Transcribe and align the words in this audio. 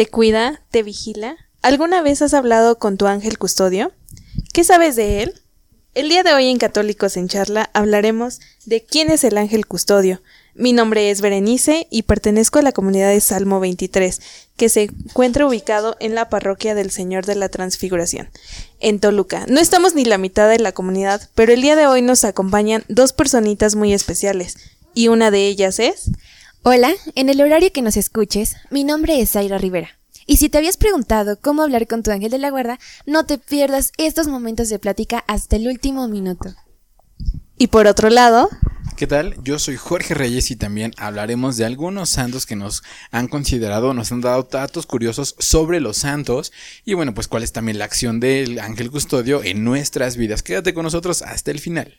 ¿Te 0.00 0.06
cuida? 0.06 0.62
¿Te 0.70 0.82
vigila? 0.82 1.36
¿Alguna 1.60 2.00
vez 2.00 2.22
has 2.22 2.32
hablado 2.32 2.78
con 2.78 2.96
tu 2.96 3.06
ángel 3.06 3.36
custodio? 3.36 3.92
¿Qué 4.54 4.64
sabes 4.64 4.96
de 4.96 5.22
él? 5.22 5.34
El 5.92 6.08
día 6.08 6.22
de 6.22 6.32
hoy 6.32 6.48
en 6.48 6.56
Católicos 6.56 7.18
en 7.18 7.28
Charla 7.28 7.68
hablaremos 7.74 8.40
de 8.64 8.82
quién 8.82 9.10
es 9.10 9.24
el 9.24 9.36
ángel 9.36 9.66
custodio. 9.66 10.22
Mi 10.54 10.72
nombre 10.72 11.10
es 11.10 11.20
Berenice 11.20 11.86
y 11.90 12.04
pertenezco 12.04 12.58
a 12.58 12.62
la 12.62 12.72
comunidad 12.72 13.10
de 13.10 13.20
Salmo 13.20 13.60
23, 13.60 14.22
que 14.56 14.70
se 14.70 14.84
encuentra 14.84 15.46
ubicado 15.46 15.98
en 16.00 16.14
la 16.14 16.30
parroquia 16.30 16.74
del 16.74 16.90
Señor 16.90 17.26
de 17.26 17.34
la 17.34 17.50
Transfiguración, 17.50 18.30
en 18.78 19.00
Toluca. 19.00 19.44
No 19.48 19.60
estamos 19.60 19.94
ni 19.94 20.06
la 20.06 20.16
mitad 20.16 20.48
de 20.48 20.60
la 20.60 20.72
comunidad, 20.72 21.28
pero 21.34 21.52
el 21.52 21.60
día 21.60 21.76
de 21.76 21.86
hoy 21.86 22.00
nos 22.00 22.24
acompañan 22.24 22.84
dos 22.88 23.12
personitas 23.12 23.74
muy 23.74 23.92
especiales, 23.92 24.56
y 24.94 25.08
una 25.08 25.30
de 25.30 25.46
ellas 25.46 25.78
es... 25.78 26.10
Hola, 26.62 26.92
en 27.14 27.30
el 27.30 27.40
horario 27.40 27.72
que 27.72 27.80
nos 27.80 27.96
escuches, 27.96 28.54
mi 28.70 28.84
nombre 28.84 29.18
es 29.18 29.30
Zaira 29.30 29.56
Rivera. 29.56 29.98
Y 30.26 30.36
si 30.36 30.50
te 30.50 30.58
habías 30.58 30.76
preguntado 30.76 31.40
cómo 31.40 31.62
hablar 31.62 31.86
con 31.86 32.02
tu 32.02 32.10
ángel 32.10 32.30
de 32.30 32.36
la 32.36 32.50
guarda, 32.50 32.78
no 33.06 33.24
te 33.24 33.38
pierdas 33.38 33.92
estos 33.96 34.28
momentos 34.28 34.68
de 34.68 34.78
plática 34.78 35.24
hasta 35.26 35.56
el 35.56 35.68
último 35.68 36.06
minuto. 36.06 36.54
Y 37.56 37.68
por 37.68 37.86
otro 37.86 38.10
lado... 38.10 38.50
¿Qué 38.98 39.06
tal? 39.06 39.42
Yo 39.42 39.58
soy 39.58 39.78
Jorge 39.78 40.12
Reyes 40.12 40.50
y 40.50 40.56
también 40.56 40.92
hablaremos 40.98 41.56
de 41.56 41.64
algunos 41.64 42.10
santos 42.10 42.44
que 42.44 42.56
nos 42.56 42.82
han 43.10 43.28
considerado, 43.28 43.94
nos 43.94 44.12
han 44.12 44.20
dado 44.20 44.42
datos 44.42 44.84
curiosos 44.84 45.36
sobre 45.38 45.80
los 45.80 45.96
santos 45.96 46.52
y 46.84 46.92
bueno, 46.92 47.14
pues 47.14 47.26
cuál 47.26 47.42
es 47.42 47.52
también 47.52 47.78
la 47.78 47.86
acción 47.86 48.20
del 48.20 48.58
ángel 48.58 48.90
custodio 48.90 49.42
en 49.42 49.64
nuestras 49.64 50.18
vidas. 50.18 50.42
Quédate 50.42 50.74
con 50.74 50.82
nosotros 50.82 51.22
hasta 51.22 51.52
el 51.52 51.58
final. 51.58 51.96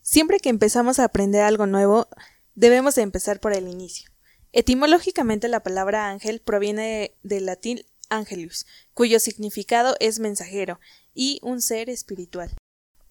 Siempre 0.00 0.40
que 0.40 0.48
empezamos 0.48 0.98
a 0.98 1.04
aprender 1.04 1.42
algo 1.42 1.66
nuevo, 1.66 2.08
Debemos 2.54 2.94
de 2.94 3.02
empezar 3.02 3.40
por 3.40 3.52
el 3.52 3.68
inicio. 3.68 4.10
Etimológicamente 4.52 5.48
la 5.48 5.62
palabra 5.62 6.08
ángel 6.08 6.40
proviene 6.40 7.14
del 7.22 7.46
latín 7.46 7.82
angelus, 8.10 8.66
cuyo 8.92 9.18
significado 9.18 9.96
es 9.98 10.18
mensajero 10.18 10.78
y 11.14 11.40
un 11.42 11.62
ser 11.62 11.88
espiritual. 11.88 12.54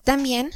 También 0.04 0.52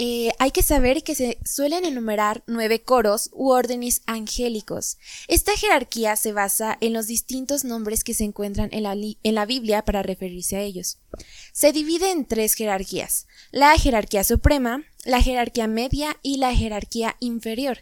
eh, 0.00 0.30
hay 0.38 0.52
que 0.52 0.62
saber 0.62 1.02
que 1.02 1.16
se 1.16 1.38
suelen 1.44 1.84
enumerar 1.84 2.44
nueve 2.46 2.82
coros 2.82 3.30
u 3.32 3.50
órdenes 3.50 4.02
angélicos. 4.06 4.98
Esta 5.26 5.56
jerarquía 5.56 6.14
se 6.14 6.32
basa 6.32 6.78
en 6.80 6.92
los 6.92 7.08
distintos 7.08 7.64
nombres 7.64 8.04
que 8.04 8.14
se 8.14 8.22
encuentran 8.22 8.68
en 8.72 8.84
la, 8.84 8.92
en 8.92 9.34
la 9.34 9.44
Biblia 9.44 9.84
para 9.84 10.04
referirse 10.04 10.56
a 10.56 10.60
ellos. 10.60 10.98
Se 11.52 11.72
divide 11.72 12.12
en 12.12 12.26
tres 12.26 12.54
jerarquías, 12.54 13.26
la 13.50 13.76
jerarquía 13.76 14.22
suprema, 14.22 14.84
la 15.04 15.20
jerarquía 15.20 15.66
media 15.66 16.16
y 16.22 16.36
la 16.36 16.54
jerarquía 16.54 17.16
inferior. 17.18 17.78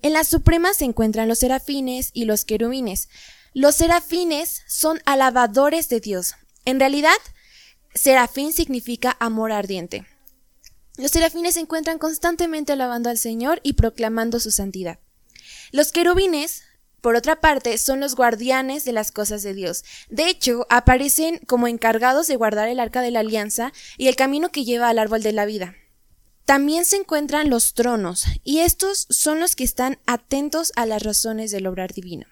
En 0.00 0.12
la 0.12 0.22
suprema 0.24 0.74
se 0.74 0.84
encuentran 0.84 1.28
los 1.28 1.40
serafines 1.40 2.10
y 2.12 2.24
los 2.24 2.44
querubines. 2.44 3.08
Los 3.52 3.76
serafines 3.76 4.62
son 4.68 5.00
alabadores 5.06 5.88
de 5.88 6.00
Dios. 6.00 6.34
En 6.64 6.78
realidad, 6.78 7.16
serafín 7.94 8.52
significa 8.52 9.16
amor 9.18 9.50
ardiente. 9.50 10.06
Los 10.96 11.10
serafines 11.10 11.54
se 11.54 11.60
encuentran 11.60 11.98
constantemente 11.98 12.72
alabando 12.72 13.10
al 13.10 13.18
Señor 13.18 13.60
y 13.62 13.72
proclamando 13.72 14.38
su 14.38 14.50
santidad. 14.50 14.98
Los 15.72 15.90
querubines, 15.90 16.62
por 17.00 17.16
otra 17.16 17.40
parte, 17.40 17.76
son 17.78 18.00
los 18.00 18.14
guardianes 18.14 18.84
de 18.84 18.92
las 18.92 19.10
cosas 19.10 19.42
de 19.42 19.54
Dios. 19.54 19.84
De 20.08 20.28
hecho, 20.28 20.66
aparecen 20.70 21.38
como 21.46 21.66
encargados 21.66 22.26
de 22.28 22.36
guardar 22.36 22.68
el 22.68 22.80
arca 22.80 23.00
de 23.00 23.10
la 23.10 23.20
alianza 23.20 23.72
y 23.96 24.08
el 24.08 24.16
camino 24.16 24.50
que 24.50 24.64
lleva 24.64 24.88
al 24.88 24.98
árbol 24.98 25.22
de 25.22 25.32
la 25.32 25.46
vida. 25.46 25.74
También 26.48 26.86
se 26.86 26.96
encuentran 26.96 27.50
los 27.50 27.74
tronos, 27.74 28.24
y 28.42 28.60
estos 28.60 29.06
son 29.10 29.38
los 29.38 29.54
que 29.54 29.64
están 29.64 29.98
atentos 30.06 30.72
a 30.76 30.86
las 30.86 31.02
razones 31.02 31.50
del 31.50 31.66
obrar 31.66 31.92
divino. 31.92 32.24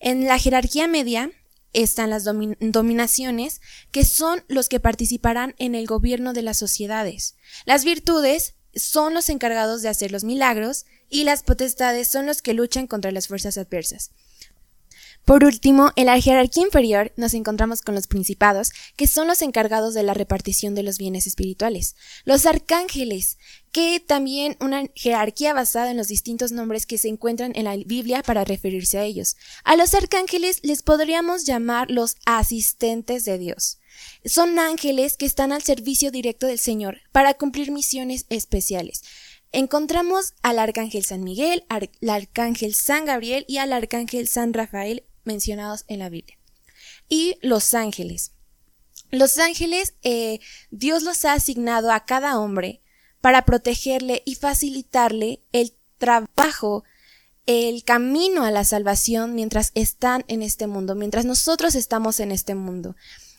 En 0.00 0.24
la 0.24 0.40
jerarquía 0.40 0.88
media 0.88 1.30
están 1.72 2.10
las 2.10 2.24
dominaciones, 2.24 3.60
que 3.92 4.04
son 4.04 4.42
los 4.48 4.68
que 4.68 4.80
participarán 4.80 5.54
en 5.58 5.76
el 5.76 5.86
gobierno 5.86 6.32
de 6.32 6.42
las 6.42 6.56
sociedades. 6.56 7.36
Las 7.64 7.84
virtudes 7.84 8.56
son 8.74 9.14
los 9.14 9.28
encargados 9.28 9.82
de 9.82 9.88
hacer 9.88 10.10
los 10.10 10.24
milagros, 10.24 10.84
y 11.08 11.22
las 11.22 11.44
potestades 11.44 12.08
son 12.08 12.26
los 12.26 12.42
que 12.42 12.54
luchan 12.54 12.88
contra 12.88 13.12
las 13.12 13.28
fuerzas 13.28 13.56
adversas. 13.56 14.10
Por 15.24 15.42
último, 15.42 15.90
en 15.96 16.06
la 16.06 16.20
jerarquía 16.20 16.64
inferior 16.64 17.12
nos 17.16 17.32
encontramos 17.32 17.80
con 17.80 17.94
los 17.94 18.06
principados, 18.06 18.72
que 18.94 19.06
son 19.06 19.26
los 19.26 19.40
encargados 19.40 19.94
de 19.94 20.02
la 20.02 20.12
repartición 20.12 20.74
de 20.74 20.82
los 20.82 20.98
bienes 20.98 21.26
espirituales. 21.26 21.96
Los 22.26 22.44
arcángeles, 22.44 23.38
que 23.72 24.00
también 24.00 24.58
una 24.60 24.84
jerarquía 24.94 25.54
basada 25.54 25.90
en 25.90 25.96
los 25.96 26.08
distintos 26.08 26.52
nombres 26.52 26.84
que 26.84 26.98
se 26.98 27.08
encuentran 27.08 27.52
en 27.54 27.64
la 27.64 27.74
Biblia 27.74 28.22
para 28.22 28.44
referirse 28.44 28.98
a 28.98 29.04
ellos. 29.04 29.36
A 29.64 29.76
los 29.76 29.94
arcángeles 29.94 30.60
les 30.62 30.82
podríamos 30.82 31.46
llamar 31.46 31.90
los 31.90 32.16
asistentes 32.26 33.24
de 33.24 33.38
Dios. 33.38 33.78
Son 34.26 34.58
ángeles 34.58 35.16
que 35.16 35.24
están 35.24 35.52
al 35.52 35.62
servicio 35.62 36.10
directo 36.10 36.46
del 36.46 36.58
Señor 36.58 36.98
para 37.12 37.32
cumplir 37.32 37.70
misiones 37.70 38.26
especiales 38.28 39.02
encontramos 39.54 40.34
al 40.42 40.58
arcángel 40.58 41.04
San 41.04 41.22
Miguel, 41.22 41.64
al 41.68 41.88
arcángel 42.08 42.74
San 42.74 43.04
Gabriel 43.04 43.44
y 43.46 43.58
al 43.58 43.72
arcángel 43.72 44.26
San 44.26 44.52
Rafael 44.52 45.04
mencionados 45.24 45.84
en 45.88 45.98
la 45.98 46.08
Biblia. 46.08 46.38
Y 47.08 47.38
los 47.42 47.74
ángeles. 47.74 48.32
Los 49.10 49.38
ángeles, 49.38 49.94
eh, 50.02 50.40
Dios 50.70 51.02
los 51.02 51.24
ha 51.24 51.34
asignado 51.34 51.92
a 51.92 52.04
cada 52.04 52.38
hombre 52.38 52.82
para 53.20 53.44
protegerle 53.44 54.22
y 54.24 54.34
facilitarle 54.34 55.40
el 55.52 55.74
trabajo, 55.98 56.84
el 57.46 57.84
camino 57.84 58.44
a 58.44 58.50
la 58.50 58.64
salvación 58.64 59.34
mientras 59.34 59.70
están 59.74 60.24
en 60.28 60.42
este 60.42 60.66
mundo, 60.66 60.94
mientras 60.94 61.24
nosotros 61.24 61.74
estamos 61.74 62.20
en 62.20 62.32
este 62.32 62.54
mundo. 62.54 62.96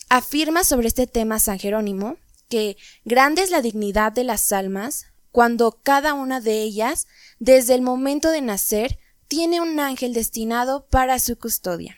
Afirma 0.09 0.63
sobre 0.63 0.88
este 0.88 1.07
tema 1.07 1.40
San 1.40 1.59
Jerónimo 1.59 2.17
que 2.50 2.78
grande 3.03 3.41
es 3.41 3.50
la 3.50 3.62
dignidad 3.62 4.12
de 4.12 4.23
las 4.23 4.52
almas 4.52 5.07
cuando 5.31 5.79
cada 5.84 6.13
una 6.13 6.40
de 6.40 6.62
ellas, 6.62 7.07
desde 7.40 7.75
el 7.75 7.81
momento 7.81 8.31
de 8.31 8.41
nacer, 8.41 9.00
tiene 9.35 9.59
un 9.59 9.78
ángel 9.81 10.13
destinado 10.13 10.88
para 10.88 11.19
su 11.19 11.38
custodia. 11.38 11.97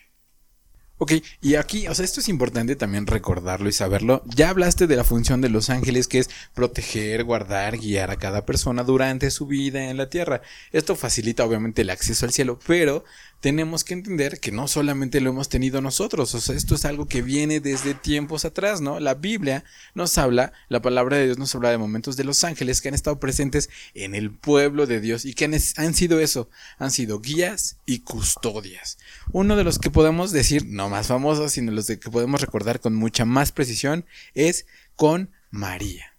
Ok, 0.99 1.13
y 1.41 1.55
aquí, 1.55 1.87
o 1.87 1.93
sea, 1.93 2.05
esto 2.05 2.21
es 2.21 2.27
importante 2.27 2.75
también 2.75 3.05
recordarlo 3.05 3.69
y 3.69 3.71
saberlo. 3.71 4.23
Ya 4.25 4.49
hablaste 4.49 4.87
de 4.87 4.95
la 4.95 5.03
función 5.03 5.41
de 5.41 5.49
los 5.49 5.69
ángeles, 5.69 6.07
que 6.07 6.17
es 6.17 6.29
proteger, 6.55 7.23
guardar, 7.23 7.77
guiar 7.77 8.09
a 8.09 8.15
cada 8.15 8.45
persona 8.47 8.83
durante 8.83 9.29
su 9.29 9.45
vida 9.45 9.91
en 9.91 9.97
la 9.97 10.09
tierra. 10.09 10.41
Esto 10.71 10.95
facilita 10.95 11.45
obviamente 11.45 11.83
el 11.83 11.91
acceso 11.91 12.25
al 12.25 12.33
cielo, 12.33 12.57
pero 12.65 13.03
tenemos 13.39 13.83
que 13.83 13.93
entender 13.93 14.39
que 14.39 14.51
no 14.51 14.67
solamente 14.67 15.21
lo 15.21 15.29
hemos 15.29 15.47
tenido 15.49 15.79
nosotros, 15.79 16.33
o 16.33 16.41
sea, 16.41 16.55
esto 16.55 16.73
es 16.73 16.85
algo 16.85 17.07
que 17.07 17.21
viene 17.21 17.59
desde 17.59 17.93
tiempos 17.93 18.45
atrás, 18.45 18.81
¿no? 18.81 18.99
La 18.99 19.13
Biblia 19.13 19.63
nos 19.93 20.17
habla, 20.17 20.53
la 20.69 20.81
palabra 20.81 21.17
de 21.17 21.25
Dios 21.25 21.37
nos 21.37 21.53
habla 21.53 21.69
de 21.69 21.77
momentos 21.77 22.17
de 22.17 22.23
los 22.23 22.43
ángeles 22.43 22.81
que 22.81 22.87
han 22.87 22.95
estado 22.95 23.19
presentes 23.19 23.69
en 23.93 24.15
el 24.15 24.31
pueblo 24.31 24.87
de 24.87 24.99
Dios 24.99 25.25
y 25.25 25.35
que 25.35 25.45
han, 25.45 25.93
sido 25.93 26.19
eso, 26.19 26.49
han 26.79 26.89
sido 26.89 27.19
guías 27.19 27.77
y 27.85 27.99
custodias. 27.99 28.97
Uno 29.31 29.55
de 29.55 29.63
los 29.63 29.77
que 29.77 29.91
podemos 29.91 30.31
decir, 30.31 30.65
no 30.65 30.86
más 30.89 31.07
famosos, 31.07 31.51
sino 31.51 31.71
los 31.71 31.87
que 31.87 31.97
podemos 31.97 32.41
recordar 32.41 32.79
con 32.79 32.95
mucha 32.95 33.25
más 33.25 33.51
precisión, 33.51 34.05
es 34.33 34.65
con 34.95 35.31
María. 35.49 36.13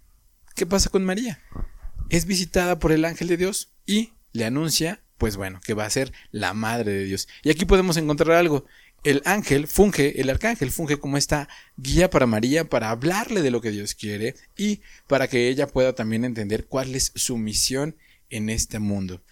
¿Qué 0.55 0.67
pasa 0.67 0.91
con 0.91 1.05
María? 1.05 1.41
Es 2.11 2.27
visitada 2.27 2.79
por 2.79 2.93
el 2.93 3.05
ángel 3.05 3.29
de 3.29 3.37
Dios 3.37 3.73
y 3.87 4.13
le 4.33 4.45
anuncia 4.45 5.03
pues 5.19 5.37
bueno, 5.37 5.61
que 5.65 5.75
va 5.75 5.85
a 5.85 5.91
ser 5.91 6.13
la 6.31 6.55
madre 6.55 6.93
de 6.93 7.05
Dios. 7.05 7.29
Y 7.43 7.51
aquí 7.51 7.65
podemos 7.65 7.97
encontrar 7.97 8.37
algo. 8.37 8.65
El 9.05 9.23
ángel 9.25 9.67
funge, 9.67 10.21
el 10.21 10.31
arcángel 10.31 10.71
funge 10.71 10.97
como 10.99 11.17
esta 11.17 11.49
guía 11.77 12.09
para 12.09 12.27
María 12.27 12.69
para 12.69 12.91
hablarle 12.91 13.43
de 13.43 13.51
lo 13.51 13.61
que 13.61 13.71
Dios 13.71 13.95
quiere 13.95 14.35
y 14.57 14.81
para 15.07 15.29
que 15.29 15.49
ella 15.49 15.67
pueda 15.67 15.95
también 15.95 16.25
entender 16.25 16.67
cuál 16.67 16.95
es 16.95 17.13
su 17.15 17.37
misión 17.37 17.97
en 18.31 18.49
este 18.49 18.79
mundo. 18.79 19.23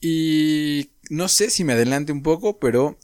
Y 0.00 0.90
no 1.08 1.28
sé 1.28 1.48
si 1.48 1.64
me 1.64 1.72
adelante 1.74 2.12
un 2.12 2.22
poco, 2.22 2.58
pero 2.58 2.98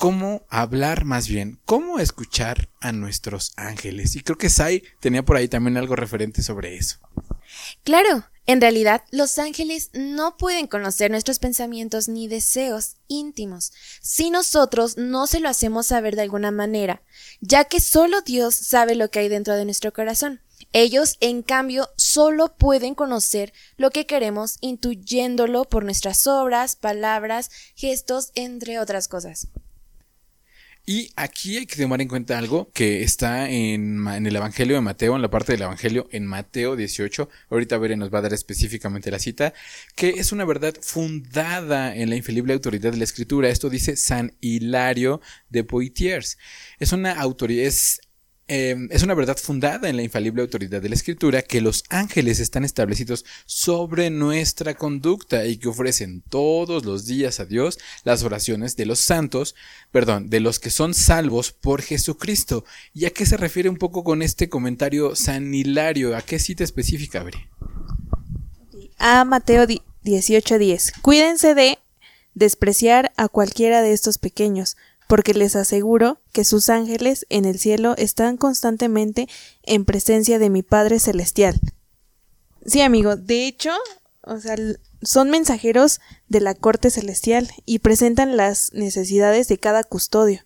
cómo 0.00 0.46
hablar 0.48 1.04
más 1.04 1.28
bien, 1.28 1.60
cómo 1.66 1.98
escuchar 1.98 2.70
a 2.80 2.90
nuestros 2.90 3.52
ángeles. 3.56 4.16
Y 4.16 4.22
creo 4.22 4.38
que 4.38 4.48
Sai 4.48 4.82
tenía 4.98 5.22
por 5.22 5.36
ahí 5.36 5.46
también 5.46 5.76
algo 5.76 5.94
referente 5.94 6.42
sobre 6.42 6.78
eso. 6.78 6.96
Claro, 7.84 8.24
en 8.46 8.62
realidad, 8.62 9.04
los 9.10 9.38
ángeles 9.38 9.90
no 9.92 10.38
pueden 10.38 10.68
conocer 10.68 11.10
nuestros 11.10 11.38
pensamientos 11.38 12.08
ni 12.08 12.28
deseos 12.28 12.96
íntimos 13.08 13.74
si 14.00 14.30
nosotros 14.30 14.96
no 14.96 15.26
se 15.26 15.38
lo 15.38 15.50
hacemos 15.50 15.88
saber 15.88 16.16
de 16.16 16.22
alguna 16.22 16.50
manera, 16.50 17.02
ya 17.42 17.64
que 17.64 17.78
solo 17.78 18.22
Dios 18.22 18.54
sabe 18.54 18.94
lo 18.94 19.10
que 19.10 19.18
hay 19.18 19.28
dentro 19.28 19.54
de 19.54 19.66
nuestro 19.66 19.92
corazón. 19.92 20.40
Ellos, 20.72 21.18
en 21.20 21.42
cambio, 21.42 21.90
solo 21.96 22.56
pueden 22.56 22.94
conocer 22.94 23.52
lo 23.76 23.90
que 23.90 24.06
queremos 24.06 24.56
intuyéndolo 24.62 25.66
por 25.66 25.84
nuestras 25.84 26.26
obras, 26.26 26.74
palabras, 26.74 27.50
gestos, 27.74 28.32
entre 28.34 28.78
otras 28.78 29.06
cosas. 29.06 29.48
Y 30.86 31.10
aquí 31.14 31.58
hay 31.58 31.66
que 31.66 31.80
tomar 31.80 32.00
en 32.00 32.08
cuenta 32.08 32.38
algo 32.38 32.70
que 32.72 33.02
está 33.02 33.48
en, 33.48 34.06
en, 34.08 34.26
el 34.26 34.34
Evangelio 34.34 34.74
de 34.76 34.80
Mateo, 34.80 35.14
en 35.14 35.22
la 35.22 35.30
parte 35.30 35.52
del 35.52 35.62
Evangelio 35.62 36.08
en 36.10 36.26
Mateo 36.26 36.74
18. 36.74 37.28
Ahorita 37.50 37.78
Bere 37.78 37.96
nos 37.96 38.12
va 38.12 38.18
a 38.18 38.22
dar 38.22 38.32
específicamente 38.32 39.10
la 39.10 39.18
cita, 39.18 39.52
que 39.94 40.10
es 40.10 40.32
una 40.32 40.44
verdad 40.44 40.74
fundada 40.80 41.94
en 41.94 42.10
la 42.10 42.16
infalible 42.16 42.54
autoridad 42.54 42.92
de 42.92 42.98
la 42.98 43.04
Escritura. 43.04 43.48
Esto 43.48 43.70
dice 43.70 43.96
San 43.96 44.32
Hilario 44.40 45.20
de 45.48 45.64
Poitiers. 45.64 46.38
Es 46.78 46.92
una 46.92 47.12
autoridad, 47.12 47.66
es 47.66 48.00
Em, 48.52 48.88
es 48.90 49.04
una 49.04 49.14
verdad 49.14 49.36
fundada 49.36 49.88
en 49.88 49.94
la 49.94 50.02
infalible 50.02 50.42
autoridad 50.42 50.82
de 50.82 50.88
la 50.88 50.96
Escritura 50.96 51.42
que 51.42 51.60
los 51.60 51.84
ángeles 51.88 52.40
están 52.40 52.64
establecidos 52.64 53.24
sobre 53.46 54.10
nuestra 54.10 54.74
conducta 54.74 55.46
y 55.46 55.56
que 55.56 55.68
ofrecen 55.68 56.24
todos 56.28 56.84
los 56.84 57.06
días 57.06 57.38
a 57.38 57.44
Dios 57.44 57.78
las 58.02 58.24
oraciones 58.24 58.74
de 58.74 58.86
los 58.86 58.98
santos, 58.98 59.54
perdón, 59.92 60.30
de 60.30 60.40
los 60.40 60.58
que 60.58 60.70
son 60.70 60.94
salvos 60.94 61.52
por 61.52 61.80
Jesucristo. 61.80 62.64
¿Y 62.92 63.04
a 63.04 63.10
qué 63.10 63.24
se 63.24 63.36
refiere 63.36 63.68
un 63.68 63.76
poco 63.76 64.02
con 64.02 64.20
este 64.20 64.48
comentario 64.48 65.14
San 65.14 65.54
Hilario? 65.54 66.16
¿A 66.16 66.22
qué 66.22 66.40
cita 66.40 66.64
específica, 66.64 67.22
Bri? 67.22 67.38
A 68.98 69.24
Mateo 69.24 69.64
18:10. 70.02 70.92
Cuídense 71.02 71.54
de 71.54 71.78
despreciar 72.34 73.12
a 73.16 73.28
cualquiera 73.28 73.80
de 73.80 73.92
estos 73.92 74.18
pequeños 74.18 74.76
porque 75.10 75.34
les 75.34 75.56
aseguro 75.56 76.20
que 76.32 76.44
sus 76.44 76.70
ángeles 76.70 77.26
en 77.30 77.44
el 77.44 77.58
cielo 77.58 77.96
están 77.98 78.36
constantemente 78.36 79.28
en 79.64 79.84
presencia 79.84 80.38
de 80.38 80.50
mi 80.50 80.62
Padre 80.62 81.00
Celestial. 81.00 81.58
Sí, 82.64 82.80
amigo, 82.80 83.16
de 83.16 83.48
hecho, 83.48 83.72
o 84.22 84.38
sea, 84.38 84.54
son 85.02 85.30
mensajeros 85.30 86.00
de 86.28 86.40
la 86.40 86.54
corte 86.54 86.90
celestial 86.90 87.50
y 87.66 87.80
presentan 87.80 88.36
las 88.36 88.72
necesidades 88.72 89.48
de 89.48 89.58
cada 89.58 89.82
custodio. 89.82 90.42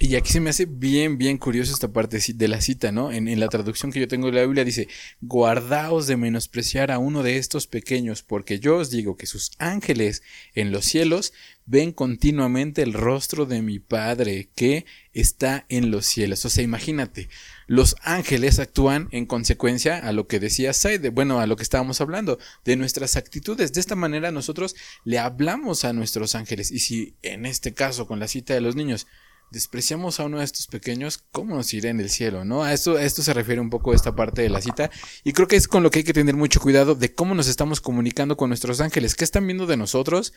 Y 0.00 0.14
aquí 0.14 0.30
se 0.30 0.38
me 0.38 0.50
hace 0.50 0.64
bien, 0.64 1.18
bien 1.18 1.38
curioso 1.38 1.72
esta 1.72 1.92
parte 1.92 2.20
de 2.32 2.48
la 2.48 2.60
cita, 2.60 2.92
¿no? 2.92 3.10
En, 3.10 3.40
la 3.40 3.48
traducción 3.48 3.90
que 3.90 3.98
yo 3.98 4.06
tengo 4.06 4.28
de 4.28 4.34
la 4.34 4.42
Biblia 4.42 4.64
dice, 4.64 4.86
guardaos 5.20 6.06
de 6.06 6.16
menospreciar 6.16 6.92
a 6.92 6.98
uno 6.98 7.24
de 7.24 7.36
estos 7.36 7.66
pequeños, 7.66 8.22
porque 8.22 8.60
yo 8.60 8.76
os 8.76 8.90
digo 8.90 9.16
que 9.16 9.26
sus 9.26 9.50
ángeles 9.58 10.22
en 10.54 10.70
los 10.70 10.84
cielos 10.84 11.32
ven 11.66 11.90
continuamente 11.90 12.82
el 12.82 12.92
rostro 12.92 13.44
de 13.44 13.60
mi 13.60 13.80
Padre 13.80 14.50
que 14.54 14.86
está 15.14 15.66
en 15.68 15.90
los 15.90 16.06
cielos. 16.06 16.44
O 16.44 16.48
sea, 16.48 16.62
imagínate, 16.62 17.28
los 17.66 17.96
ángeles 18.02 18.60
actúan 18.60 19.08
en 19.10 19.26
consecuencia 19.26 19.98
a 19.98 20.12
lo 20.12 20.28
que 20.28 20.38
decía 20.38 20.74
Saide, 20.74 21.10
bueno, 21.10 21.40
a 21.40 21.48
lo 21.48 21.56
que 21.56 21.64
estábamos 21.64 22.00
hablando, 22.00 22.38
de 22.64 22.76
nuestras 22.76 23.16
actitudes. 23.16 23.72
De 23.72 23.80
esta 23.80 23.96
manera 23.96 24.30
nosotros 24.30 24.76
le 25.02 25.18
hablamos 25.18 25.84
a 25.84 25.92
nuestros 25.92 26.36
ángeles. 26.36 26.70
Y 26.70 26.78
si 26.78 27.16
en 27.22 27.46
este 27.46 27.74
caso, 27.74 28.06
con 28.06 28.20
la 28.20 28.28
cita 28.28 28.54
de 28.54 28.60
los 28.60 28.76
niños, 28.76 29.08
despreciamos 29.50 30.20
a 30.20 30.24
uno 30.24 30.38
de 30.38 30.44
estos 30.44 30.66
pequeños, 30.66 31.24
¿cómo 31.32 31.54
nos 31.56 31.72
irá 31.72 31.90
en 31.90 32.00
el 32.00 32.10
cielo? 32.10 32.44
¿no? 32.44 32.62
A 32.62 32.72
esto, 32.72 32.96
a 32.96 33.02
esto 33.02 33.22
se 33.22 33.32
refiere 33.34 33.60
un 33.60 33.70
poco 33.70 33.94
esta 33.94 34.14
parte 34.14 34.42
de 34.42 34.50
la 34.50 34.60
cita. 34.60 34.90
Y 35.24 35.32
creo 35.32 35.48
que 35.48 35.56
es 35.56 35.68
con 35.68 35.82
lo 35.82 35.90
que 35.90 36.00
hay 36.00 36.04
que 36.04 36.12
tener 36.12 36.36
mucho 36.36 36.60
cuidado 36.60 36.94
de 36.94 37.14
cómo 37.14 37.34
nos 37.34 37.48
estamos 37.48 37.80
comunicando 37.80 38.36
con 38.36 38.50
nuestros 38.50 38.80
ángeles, 38.80 39.14
qué 39.14 39.24
están 39.24 39.46
viendo 39.46 39.66
de 39.66 39.76
nosotros, 39.76 40.32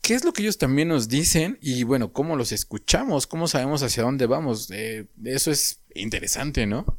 qué 0.00 0.14
es 0.14 0.24
lo 0.24 0.32
que 0.32 0.42
ellos 0.42 0.58
también 0.58 0.88
nos 0.88 1.08
dicen 1.08 1.58
y 1.60 1.84
bueno, 1.84 2.12
cómo 2.12 2.36
los 2.36 2.52
escuchamos, 2.52 3.26
cómo 3.26 3.48
sabemos 3.48 3.82
hacia 3.82 4.02
dónde 4.02 4.26
vamos. 4.26 4.70
Eh, 4.72 5.06
eso 5.24 5.50
es 5.50 5.80
interesante, 5.94 6.66
¿no? 6.66 6.98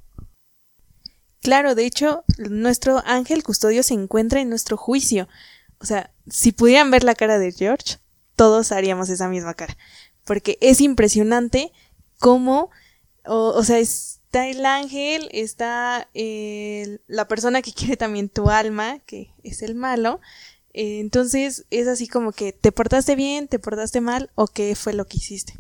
Claro, 1.42 1.75
de 1.75 1.86
hecho, 1.86 2.24
nuestro 2.38 3.04
ángel 3.06 3.44
custodio 3.44 3.84
se 3.84 3.94
encuentra 3.94 4.42
en 4.42 4.50
nuestro 4.50 4.75
juicio. 4.75 5.28
O 5.80 5.86
sea, 5.86 6.12
si 6.28 6.52
pudieran 6.52 6.92
ver 6.92 7.04
la 7.04 7.16
cara 7.16 7.38
de 7.38 7.52
George, 7.52 7.98
todos 8.36 8.72
haríamos 8.72 9.10
esa 9.10 9.30
misma 9.30 9.54
cara 9.54 9.78
porque 10.28 10.58
es 10.62 10.82
impresionante 10.82 11.72
cómo, 12.20 12.70
o, 13.26 13.64
sea, 13.64 13.80
está 13.80 14.48
el 14.48 14.66
ángel, 14.66 15.30
está 15.32 16.10
la 16.14 17.28
persona 17.28 17.62
que 17.64 17.74
quiere 17.74 17.98
también 17.98 18.30
tu 18.30 18.50
alma, 18.50 19.00
que 19.00 19.32
es 19.44 19.64
el 19.64 19.74
malo, 19.74 20.20
eh, 20.74 21.00
entonces 21.00 21.66
es 21.72 21.88
así 21.88 22.08
como 22.08 22.34
que 22.34 22.52
te 22.52 22.72
portaste 22.72 23.16
bien, 23.16 23.48
te 23.48 23.58
portaste 23.58 24.02
mal 24.02 24.30
o 24.36 24.48
qué 24.48 24.76
fue 24.76 24.94
lo 24.94 25.06
que 25.06 25.18
hiciste. 25.18 25.56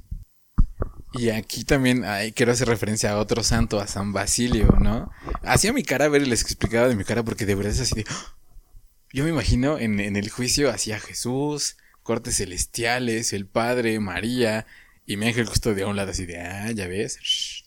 Y 1.13 1.29
aquí 1.29 1.63
también 1.63 2.03
quiero 2.35 2.51
hacer 2.51 2.67
referencia 2.67 3.11
a 3.11 3.17
otro 3.17 3.43
santo, 3.43 3.79
a 3.79 3.87
San 3.87 4.13
Basilio, 4.13 4.67
¿no? 4.79 5.09
Hacía 5.41 5.73
mi 5.73 5.81
cara, 5.81 6.05
a 6.05 6.09
ver, 6.09 6.27
les 6.27 6.41
explicaba 6.41 6.89
de 6.89 6.95
mi 6.95 7.05
cara 7.05 7.23
porque 7.23 7.45
de 7.45 7.55
verdad 7.55 7.71
es 7.71 7.79
así 7.79 7.95
de... 7.95 8.05
¡ah! 8.09 8.35
Yo 9.13 9.23
me 9.23 9.29
imagino 9.29 9.79
en, 9.79 10.01
en 10.01 10.17
el 10.17 10.29
juicio 10.29 10.69
hacia 10.69 10.99
Jesús, 10.99 11.77
cortes 12.07 12.37
celestiales, 12.37 13.33
el 13.33 13.47
Padre, 13.47 13.99
María, 13.99 14.65
y 15.05 15.17
mi 15.17 15.27
ángel 15.27 15.45
custodio 15.45 15.85
a 15.85 15.89
un 15.89 15.97
lado 15.97 16.11
así 16.11 16.25
de, 16.25 16.39
ah, 16.39 16.71
ya 16.71 16.87
ves, 16.87 17.19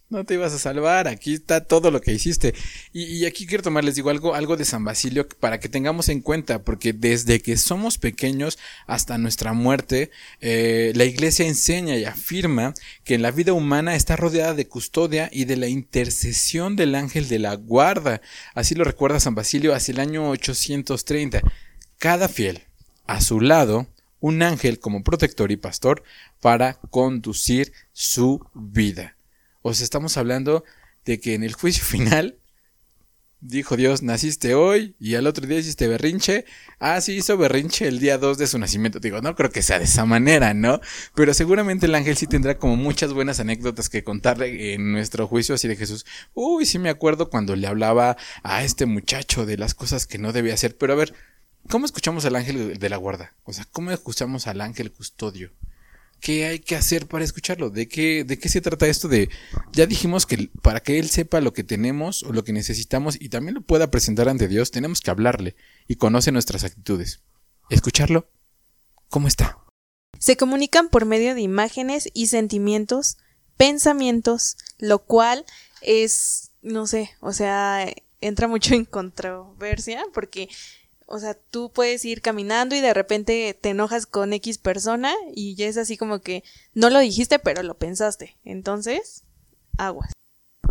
no 0.08 0.24
te 0.24 0.32
ibas 0.32 0.54
a 0.54 0.58
salvar, 0.58 1.08
aquí 1.08 1.34
está 1.34 1.62
todo 1.66 1.90
lo 1.90 2.00
que 2.00 2.14
hiciste. 2.14 2.54
Y, 2.90 3.26
aquí 3.26 3.46
quiero 3.46 3.62
tomar, 3.62 3.84
les 3.84 3.96
digo, 3.96 4.08
algo, 4.08 4.34
algo 4.34 4.56
de 4.56 4.64
San 4.64 4.82
Basilio 4.82 5.28
para 5.28 5.60
que 5.60 5.68
tengamos 5.68 6.08
en 6.08 6.22
cuenta, 6.22 6.62
porque 6.64 6.94
desde 6.94 7.40
que 7.40 7.58
somos 7.58 7.98
pequeños 7.98 8.58
hasta 8.86 9.18
nuestra 9.18 9.52
muerte, 9.52 10.10
eh, 10.40 10.92
la 10.96 11.04
iglesia 11.04 11.46
enseña 11.46 11.98
y 11.98 12.06
afirma 12.06 12.72
que 13.04 13.16
en 13.16 13.20
la 13.22 13.32
vida 13.32 13.52
humana 13.52 13.94
está 13.94 14.16
rodeada 14.16 14.54
de 14.54 14.66
custodia 14.66 15.28
y 15.30 15.44
de 15.44 15.58
la 15.58 15.68
intercesión 15.68 16.76
del 16.76 16.94
ángel 16.94 17.28
de 17.28 17.40
la 17.40 17.56
guarda. 17.56 18.22
Así 18.54 18.74
lo 18.74 18.84
recuerda 18.84 19.20
San 19.20 19.34
Basilio 19.34 19.74
hacia 19.74 19.92
el 19.92 20.00
año 20.00 20.30
830. 20.30 21.42
Cada 21.98 22.28
fiel, 22.28 22.62
a 23.06 23.20
su 23.20 23.42
lado, 23.42 23.86
un 24.20 24.42
ángel 24.42 24.78
como 24.78 25.02
protector 25.02 25.50
y 25.50 25.56
pastor 25.56 26.02
para 26.40 26.74
conducir 26.90 27.72
su 27.92 28.46
vida. 28.54 29.16
O 29.62 29.70
estamos 29.72 30.16
hablando 30.16 30.64
de 31.04 31.20
que 31.20 31.34
en 31.34 31.42
el 31.42 31.54
juicio 31.54 31.84
final 31.86 32.40
dijo 33.40 33.76
Dios, 33.76 34.02
naciste 34.02 34.54
hoy 34.54 34.94
y 35.00 35.14
al 35.14 35.26
otro 35.26 35.46
día 35.46 35.58
hiciste 35.58 35.88
berrinche. 35.88 36.44
Ah, 36.78 37.00
sí, 37.00 37.14
hizo 37.14 37.36
berrinche 37.36 37.88
el 37.88 37.98
día 37.98 38.18
2 38.18 38.38
de 38.38 38.46
su 38.46 38.58
nacimiento. 38.58 39.00
Digo, 39.00 39.20
no 39.20 39.34
creo 39.34 39.50
que 39.50 39.62
sea 39.62 39.78
de 39.78 39.86
esa 39.86 40.04
manera, 40.04 40.54
¿no? 40.54 40.80
Pero 41.14 41.34
seguramente 41.34 41.86
el 41.86 41.94
ángel 41.94 42.16
sí 42.16 42.26
tendrá 42.26 42.58
como 42.58 42.76
muchas 42.76 43.12
buenas 43.12 43.40
anécdotas 43.40 43.88
que 43.88 44.04
contarle 44.04 44.74
en 44.74 44.92
nuestro 44.92 45.26
juicio 45.26 45.54
así 45.54 45.68
de 45.68 45.76
Jesús. 45.76 46.04
Uy, 46.34 46.66
sí 46.66 46.78
me 46.78 46.90
acuerdo 46.90 47.30
cuando 47.30 47.56
le 47.56 47.66
hablaba 47.66 48.16
a 48.42 48.62
este 48.64 48.86
muchacho 48.86 49.46
de 49.46 49.56
las 49.56 49.74
cosas 49.74 50.06
que 50.06 50.18
no 50.18 50.32
debía 50.32 50.54
hacer. 50.54 50.76
Pero 50.76 50.92
a 50.92 50.96
ver, 50.96 51.14
¿Cómo 51.68 51.86
escuchamos 51.86 52.24
al 52.24 52.36
ángel 52.36 52.78
de 52.78 52.88
la 52.88 52.96
guarda? 52.96 53.34
O 53.44 53.52
sea, 53.52 53.66
¿cómo 53.70 53.90
escuchamos 53.90 54.46
al 54.46 54.60
ángel 54.60 54.92
custodio? 54.92 55.52
¿Qué 56.20 56.46
hay 56.46 56.58
que 56.58 56.76
hacer 56.76 57.06
para 57.06 57.24
escucharlo? 57.24 57.70
¿De 57.70 57.88
qué, 57.88 58.24
¿De 58.24 58.38
qué 58.38 58.48
se 58.48 58.60
trata 58.60 58.86
esto 58.86 59.08
de... 59.08 59.30
Ya 59.72 59.86
dijimos 59.86 60.26
que 60.26 60.50
para 60.62 60.80
que 60.80 60.98
Él 60.98 61.08
sepa 61.08 61.40
lo 61.40 61.52
que 61.52 61.64
tenemos 61.64 62.22
o 62.24 62.32
lo 62.32 62.44
que 62.44 62.52
necesitamos 62.52 63.16
y 63.18 63.30
también 63.30 63.54
lo 63.54 63.62
pueda 63.62 63.90
presentar 63.90 64.28
ante 64.28 64.48
Dios, 64.48 64.70
tenemos 64.70 65.00
que 65.00 65.10
hablarle 65.10 65.56
y 65.88 65.96
conoce 65.96 66.30
nuestras 66.30 66.64
actitudes. 66.64 67.22
¿Escucharlo? 67.70 68.28
¿Cómo 69.08 69.28
está? 69.28 69.58
Se 70.18 70.36
comunican 70.36 70.90
por 70.90 71.06
medio 71.06 71.34
de 71.34 71.40
imágenes 71.40 72.10
y 72.12 72.26
sentimientos, 72.26 73.16
pensamientos, 73.56 74.58
lo 74.78 74.98
cual 74.98 75.46
es, 75.80 76.50
no 76.60 76.86
sé, 76.86 77.10
o 77.20 77.32
sea, 77.32 77.86
entra 78.20 78.46
mucho 78.46 78.74
en 78.74 78.84
controversia 78.84 80.04
porque 80.12 80.48
o 81.10 81.18
sea, 81.18 81.34
tú 81.34 81.72
puedes 81.72 82.04
ir 82.04 82.22
caminando 82.22 82.76
y 82.76 82.80
de 82.80 82.94
repente 82.94 83.58
te 83.60 83.70
enojas 83.70 84.06
con 84.06 84.32
X 84.32 84.58
persona 84.58 85.12
y 85.34 85.56
ya 85.56 85.66
es 85.66 85.76
así 85.76 85.96
como 85.96 86.20
que 86.20 86.44
no 86.72 86.88
lo 86.88 87.00
dijiste, 87.00 87.40
pero 87.40 87.64
lo 87.64 87.76
pensaste. 87.76 88.36
Entonces, 88.44 89.24
aguas. 89.76 90.12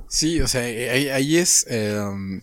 Sí, 0.07 0.39
o 0.39 0.47
sea, 0.47 0.67
eh, 0.67 1.11
ahí, 1.11 1.35
es... 1.35 1.65
Em, 1.67 2.41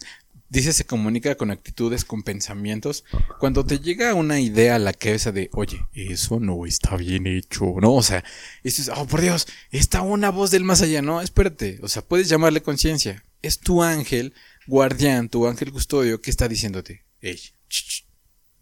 dice, 0.50 0.74
se 0.74 0.84
comunica 0.84 1.36
con 1.36 1.50
actitudes, 1.50 2.04
con 2.04 2.22
pensamientos. 2.22 3.02
Cuando 3.40 3.64
te 3.64 3.78
llega 3.78 4.12
una 4.12 4.40
idea 4.40 4.76
a 4.76 4.78
la 4.78 4.92
cabeza 4.92 5.32
de, 5.32 5.48
oye, 5.54 5.80
eso 5.94 6.38
no 6.38 6.66
está 6.66 6.96
bien 6.98 7.26
hecho, 7.26 7.64
¿no? 7.80 7.94
O 7.94 8.02
sea, 8.02 8.22
es, 8.62 8.90
oh, 8.94 9.06
por 9.06 9.22
Dios, 9.22 9.46
está 9.70 10.02
una 10.02 10.30
voz 10.30 10.50
del 10.50 10.64
más 10.64 10.82
allá, 10.82 11.00
no, 11.00 11.22
espérate, 11.22 11.78
o 11.82 11.88
sea, 11.88 12.02
puedes 12.02 12.28
llamarle 12.28 12.62
conciencia. 12.62 13.24
Es 13.40 13.58
tu 13.58 13.82
ángel 13.82 14.34
guardián, 14.66 15.30
tu 15.30 15.46
ángel 15.46 15.72
custodio 15.72 16.20
que 16.20 16.30
está 16.30 16.46
diciéndote, 16.46 17.04
hey, 17.20 17.40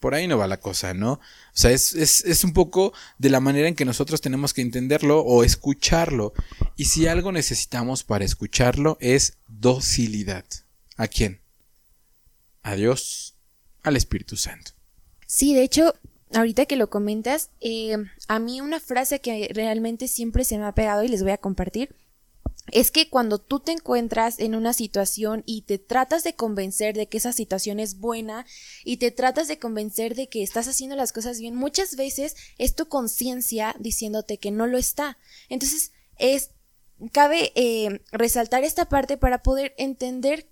por 0.05 0.15
ahí 0.15 0.29
no 0.29 0.37
va 0.37 0.47
la 0.47 0.61
cosa, 0.61 0.93
¿no? 0.93 1.13
O 1.13 1.21
sea, 1.55 1.71
es, 1.71 1.95
es, 1.95 2.45
un 2.45 2.53
poco 2.53 2.93
de 3.17 3.31
la 3.31 3.41
manera 3.41 3.69
en 3.69 3.75
que 3.75 3.87
nosotros 3.87 4.21
tenemos 4.21 4.53
que 4.53 4.61
entenderlo 4.61 5.21
o 5.21 5.45
escucharlo. 5.45 6.35
Y 6.77 6.85
si 6.85 7.07
algo 7.07 7.33
necesitamos 7.33 8.05
para 8.05 8.27
escucharlo 8.27 8.99
es 9.01 9.39
docilidad. 9.49 10.45
¿A 10.99 11.09
quién? 11.09 11.41
A 12.63 12.75
Dios, 12.77 13.37
al 13.83 13.97
Espíritu 13.97 14.37
Santo. 14.37 14.73
Sí, 15.27 15.55
de 15.55 15.63
hecho, 15.63 15.95
ahorita 16.35 16.67
que 16.67 16.77
lo 16.77 16.91
comentas, 16.91 17.49
eh, 17.63 17.97
a 18.29 18.39
mí 18.39 18.61
una 18.61 18.81
frase 18.81 19.21
que 19.21 19.51
realmente 19.55 20.07
siempre 20.07 20.45
se 20.45 20.59
me 20.59 20.65
ha 20.65 20.75
pegado 20.75 21.03
y 21.03 21.09
les 21.09 21.23
voy 21.23 21.33
a 21.33 21.39
compartir 21.39 21.97
es 22.75 22.91
que 22.91 23.09
cuando 23.09 23.39
tú 23.39 23.61
te 23.61 23.71
encuentras 23.71 24.41
en 24.41 24.57
una 24.57 24.73
situación 24.73 25.45
y 25.47 25.63
te 25.63 25.79
tratas 25.79 26.25
de 26.25 26.35
convencer 26.35 26.97
de 26.97 27.07
que 27.07 27.19
esa 27.19 27.33
situación 27.33 27.79
es 27.79 28.01
buena 28.01 28.47
y 28.83 28.97
te 28.97 29.13
tratas 29.13 29.47
de 29.47 29.61
convencer 29.61 30.17
de 30.17 30.29
que 30.29 30.43
estás 30.43 30.67
haciendo 30.67 30.97
las 30.97 31.13
cosas 31.13 31.39
bien, 31.39 31.55
muchas 31.55 31.95
veces 31.95 32.35
es 32.59 32.75
tu 32.75 32.87
conciencia 32.87 33.77
diciéndote 33.79 34.39
que 34.39 34.51
no 34.51 34.67
lo 34.67 34.77
está. 34.77 35.19
Entonces 35.49 35.93
es 36.19 36.51
cabe 37.13 37.53
eh, 37.55 38.03
resaltar 38.11 38.65
esta 38.65 38.89
parte 38.89 39.17
para 39.19 39.45
poder 39.45 39.75
entender 39.79 40.49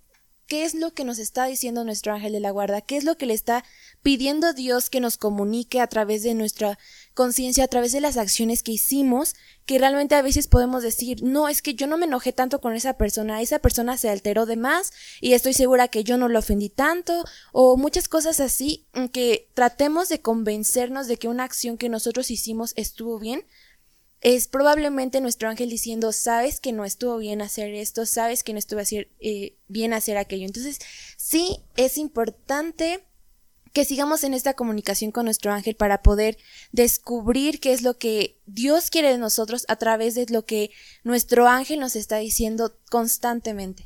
qué 0.52 0.66
es 0.66 0.74
lo 0.74 0.92
que 0.92 1.04
nos 1.04 1.18
está 1.18 1.46
diciendo 1.46 1.82
nuestro 1.82 2.12
ángel 2.12 2.32
de 2.32 2.40
la 2.40 2.50
guarda, 2.50 2.82
qué 2.82 2.98
es 2.98 3.04
lo 3.04 3.16
que 3.16 3.24
le 3.24 3.32
está 3.32 3.64
pidiendo 4.02 4.52
Dios 4.52 4.90
que 4.90 5.00
nos 5.00 5.16
comunique 5.16 5.80
a 5.80 5.86
través 5.86 6.22
de 6.22 6.34
nuestra 6.34 6.78
conciencia, 7.14 7.64
a 7.64 7.68
través 7.68 7.92
de 7.92 8.02
las 8.02 8.18
acciones 8.18 8.62
que 8.62 8.72
hicimos, 8.72 9.34
que 9.64 9.78
realmente 9.78 10.14
a 10.14 10.20
veces 10.20 10.48
podemos 10.48 10.82
decir, 10.82 11.22
no, 11.22 11.48
es 11.48 11.62
que 11.62 11.72
yo 11.72 11.86
no 11.86 11.96
me 11.96 12.04
enojé 12.04 12.34
tanto 12.34 12.60
con 12.60 12.74
esa 12.74 12.98
persona, 12.98 13.40
esa 13.40 13.60
persona 13.60 13.96
se 13.96 14.10
alteró 14.10 14.44
de 14.44 14.56
más 14.56 14.92
y 15.22 15.32
estoy 15.32 15.54
segura 15.54 15.88
que 15.88 16.04
yo 16.04 16.18
no 16.18 16.28
lo 16.28 16.40
ofendí 16.40 16.68
tanto, 16.68 17.24
o 17.52 17.78
muchas 17.78 18.06
cosas 18.06 18.38
así, 18.38 18.84
que 19.10 19.48
tratemos 19.54 20.10
de 20.10 20.20
convencernos 20.20 21.06
de 21.06 21.16
que 21.16 21.28
una 21.28 21.44
acción 21.44 21.78
que 21.78 21.88
nosotros 21.88 22.30
hicimos 22.30 22.74
estuvo 22.76 23.18
bien, 23.18 23.46
es 24.22 24.46
probablemente 24.46 25.20
nuestro 25.20 25.48
ángel 25.48 25.68
diciendo, 25.68 26.12
sabes 26.12 26.60
que 26.60 26.72
no 26.72 26.84
estuvo 26.84 27.18
bien 27.18 27.42
hacer 27.42 27.74
esto, 27.74 28.06
sabes 28.06 28.44
que 28.44 28.52
no 28.52 28.60
estuvo 28.60 28.80
eh, 29.20 29.56
bien 29.66 29.92
hacer 29.92 30.16
aquello. 30.16 30.46
Entonces, 30.46 30.78
sí 31.16 31.58
es 31.76 31.98
importante 31.98 33.04
que 33.72 33.84
sigamos 33.84 34.22
en 34.22 34.32
esta 34.32 34.54
comunicación 34.54 35.10
con 35.10 35.24
nuestro 35.24 35.52
ángel 35.52 35.74
para 35.74 36.02
poder 36.02 36.38
descubrir 36.70 37.58
qué 37.58 37.72
es 37.72 37.82
lo 37.82 37.98
que 37.98 38.38
Dios 38.46 38.90
quiere 38.90 39.10
de 39.10 39.18
nosotros 39.18 39.64
a 39.68 39.76
través 39.76 40.14
de 40.14 40.26
lo 40.26 40.44
que 40.44 40.70
nuestro 41.02 41.48
ángel 41.48 41.80
nos 41.80 41.96
está 41.96 42.18
diciendo 42.18 42.78
constantemente. 42.90 43.84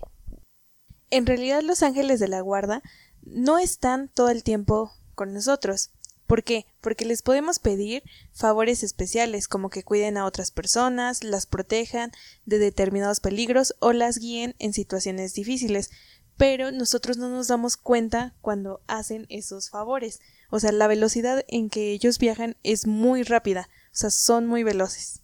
En 1.08 1.24
realidad 1.24 1.62
los 1.62 1.82
ángeles 1.82 2.20
de 2.20 2.28
la 2.28 2.40
guarda 2.40 2.82
no 3.22 3.58
están 3.58 4.10
todo 4.12 4.28
el 4.28 4.42
tiempo 4.42 4.92
con 5.14 5.32
nosotros. 5.32 5.92
¿Por 6.26 6.42
qué? 6.42 6.66
Porque 6.80 7.04
les 7.04 7.22
podemos 7.22 7.58
pedir 7.58 8.02
favores 8.32 8.82
especiales, 8.82 9.46
como 9.46 9.70
que 9.70 9.84
cuiden 9.84 10.16
a 10.16 10.24
otras 10.24 10.50
personas, 10.50 11.22
las 11.22 11.46
protejan 11.46 12.10
de 12.44 12.58
determinados 12.58 13.20
peligros 13.20 13.74
o 13.78 13.92
las 13.92 14.18
guíen 14.18 14.56
en 14.58 14.72
situaciones 14.72 15.34
difíciles, 15.34 15.90
pero 16.36 16.72
nosotros 16.72 17.16
no 17.16 17.28
nos 17.28 17.48
damos 17.48 17.76
cuenta 17.76 18.34
cuando 18.40 18.80
hacen 18.88 19.26
esos 19.28 19.70
favores. 19.70 20.20
O 20.50 20.58
sea, 20.60 20.72
la 20.72 20.88
velocidad 20.88 21.44
en 21.48 21.70
que 21.70 21.92
ellos 21.92 22.18
viajan 22.18 22.56
es 22.62 22.86
muy 22.86 23.22
rápida, 23.22 23.68
o 23.86 23.96
sea, 23.96 24.10
son 24.10 24.46
muy 24.46 24.64
veloces. 24.64 25.22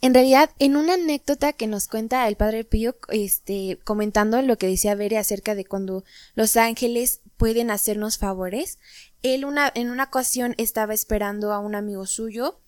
En 0.00 0.12
realidad, 0.12 0.50
en 0.58 0.76
una 0.76 0.94
anécdota 0.94 1.52
que 1.52 1.66
nos 1.66 1.88
cuenta 1.88 2.28
el 2.28 2.36
padre 2.36 2.64
Pío, 2.64 2.96
este, 3.08 3.78
comentando 3.84 4.40
lo 4.42 4.58
que 4.58 4.66
decía 4.66 4.94
Bere 4.94 5.18
acerca 5.18 5.54
de 5.54 5.64
cuando 5.64 6.04
los 6.34 6.56
ángeles 6.56 7.20
pueden 7.36 7.70
hacernos 7.70 8.18
favores, 8.18 8.78
él 9.22 9.44
una, 9.44 9.72
en 9.74 9.90
una 9.90 10.04
ocasión 10.04 10.54
estaba 10.58 10.92
esperando 10.94 11.52
a 11.52 11.58
un 11.58 11.74
amigo 11.74 12.06
suyo, 12.06 12.60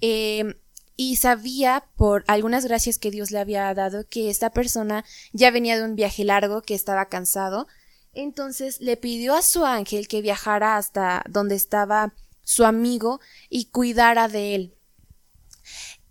eh, 0.00 0.54
y 0.96 1.16
sabía 1.16 1.86
por 1.96 2.24
algunas 2.26 2.66
gracias 2.66 2.98
que 2.98 3.10
Dios 3.10 3.30
le 3.30 3.38
había 3.38 3.72
dado 3.72 4.06
que 4.06 4.28
esta 4.28 4.50
persona 4.50 5.02
ya 5.32 5.50
venía 5.50 5.78
de 5.78 5.84
un 5.84 5.96
viaje 5.96 6.24
largo, 6.24 6.60
que 6.60 6.74
estaba 6.74 7.06
cansado. 7.06 7.66
Entonces 8.12 8.82
le 8.82 8.98
pidió 8.98 9.34
a 9.34 9.40
su 9.40 9.64
ángel 9.64 10.08
que 10.08 10.20
viajara 10.20 10.76
hasta 10.76 11.24
donde 11.26 11.54
estaba 11.54 12.12
su 12.42 12.66
amigo 12.66 13.18
y 13.48 13.66
cuidara 13.66 14.28
de 14.28 14.54
él. 14.54 14.74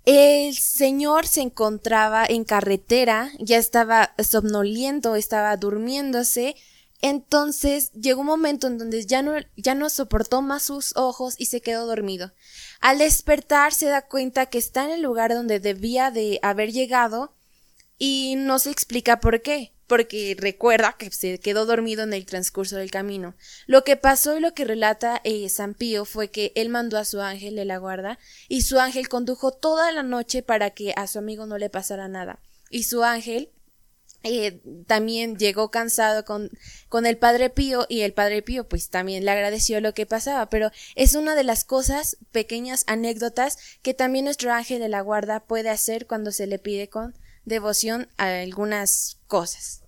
El 0.05 0.55
señor 0.55 1.27
se 1.27 1.41
encontraba 1.41 2.25
en 2.25 2.43
carretera, 2.43 3.31
ya 3.39 3.57
estaba 3.57 4.15
somnoliento, 4.17 5.15
estaba 5.15 5.55
durmiéndose, 5.57 6.55
entonces 7.01 7.91
llegó 7.93 8.21
un 8.21 8.27
momento 8.27 8.67
en 8.67 8.77
donde 8.77 9.05
ya 9.05 9.21
no, 9.21 9.33
ya 9.55 9.75
no 9.75 9.89
soportó 9.89 10.41
más 10.41 10.63
sus 10.63 10.95
ojos 10.97 11.35
y 11.37 11.45
se 11.45 11.61
quedó 11.61 11.85
dormido. 11.85 12.33
Al 12.81 12.97
despertar 12.97 13.73
se 13.73 13.87
da 13.87 14.01
cuenta 14.01 14.47
que 14.47 14.57
está 14.57 14.83
en 14.85 14.91
el 14.91 15.01
lugar 15.01 15.33
donde 15.33 15.59
debía 15.59 16.11
de 16.11 16.39
haber 16.41 16.71
llegado 16.71 17.35
y 17.97 18.35
no 18.37 18.59
se 18.59 18.71
explica 18.71 19.19
por 19.19 19.41
qué, 19.41 19.73
porque 19.89 20.37
recuerda 20.37 20.95
que 20.97 21.09
se 21.09 21.39
quedó 21.39 21.65
dormido 21.65 22.03
en 22.03 22.13
el 22.13 22.27
transcurso 22.27 22.77
del 22.77 22.91
camino. 22.91 23.33
Lo 23.65 23.83
que 23.83 23.97
pasó 23.97 24.37
y 24.37 24.39
lo 24.39 24.53
que 24.53 24.63
relata 24.63 25.19
eh, 25.23 25.49
San 25.49 25.73
Pío 25.73 26.05
fue 26.05 26.29
que 26.29 26.53
él 26.55 26.69
mandó 26.69 26.97
a 26.99 27.05
su 27.05 27.19
ángel 27.19 27.55
de 27.55 27.65
la 27.65 27.79
guarda 27.79 28.19
y 28.47 28.61
su 28.61 28.79
ángel 28.79 29.09
condujo 29.09 29.51
toda 29.51 29.91
la 29.91 30.03
noche 30.03 30.43
para 30.43 30.69
que 30.69 30.93
a 30.95 31.07
su 31.07 31.17
amigo 31.17 31.47
no 31.47 31.57
le 31.57 31.71
pasara 31.71 32.07
nada. 32.07 32.39
Y 32.69 32.83
su 32.83 33.03
ángel 33.03 33.49
eh, 34.21 34.61
también 34.85 35.37
llegó 35.37 35.71
cansado 35.71 36.23
con, 36.23 36.51
con 36.87 37.07
el 37.07 37.17
padre 37.17 37.49
Pío 37.49 37.87
y 37.89 38.01
el 38.01 38.13
padre 38.13 38.43
Pío 38.43 38.69
pues 38.69 38.89
también 38.89 39.25
le 39.25 39.31
agradeció 39.31 39.81
lo 39.81 39.95
que 39.95 40.05
pasaba, 40.05 40.51
pero 40.51 40.69
es 40.95 41.15
una 41.15 41.33
de 41.33 41.43
las 41.43 41.65
cosas, 41.65 42.17
pequeñas 42.31 42.83
anécdotas 42.85 43.57
que 43.81 43.95
también 43.95 44.25
nuestro 44.25 44.53
ángel 44.53 44.81
de 44.81 44.89
la 44.89 45.01
guarda 45.01 45.39
puede 45.39 45.71
hacer 45.71 46.05
cuando 46.05 46.31
se 46.31 46.45
le 46.45 46.59
pide 46.59 46.89
con 46.89 47.15
devoción 47.49 48.07
a 48.17 48.39
algunas 48.39 49.17
cosas. 49.27 49.81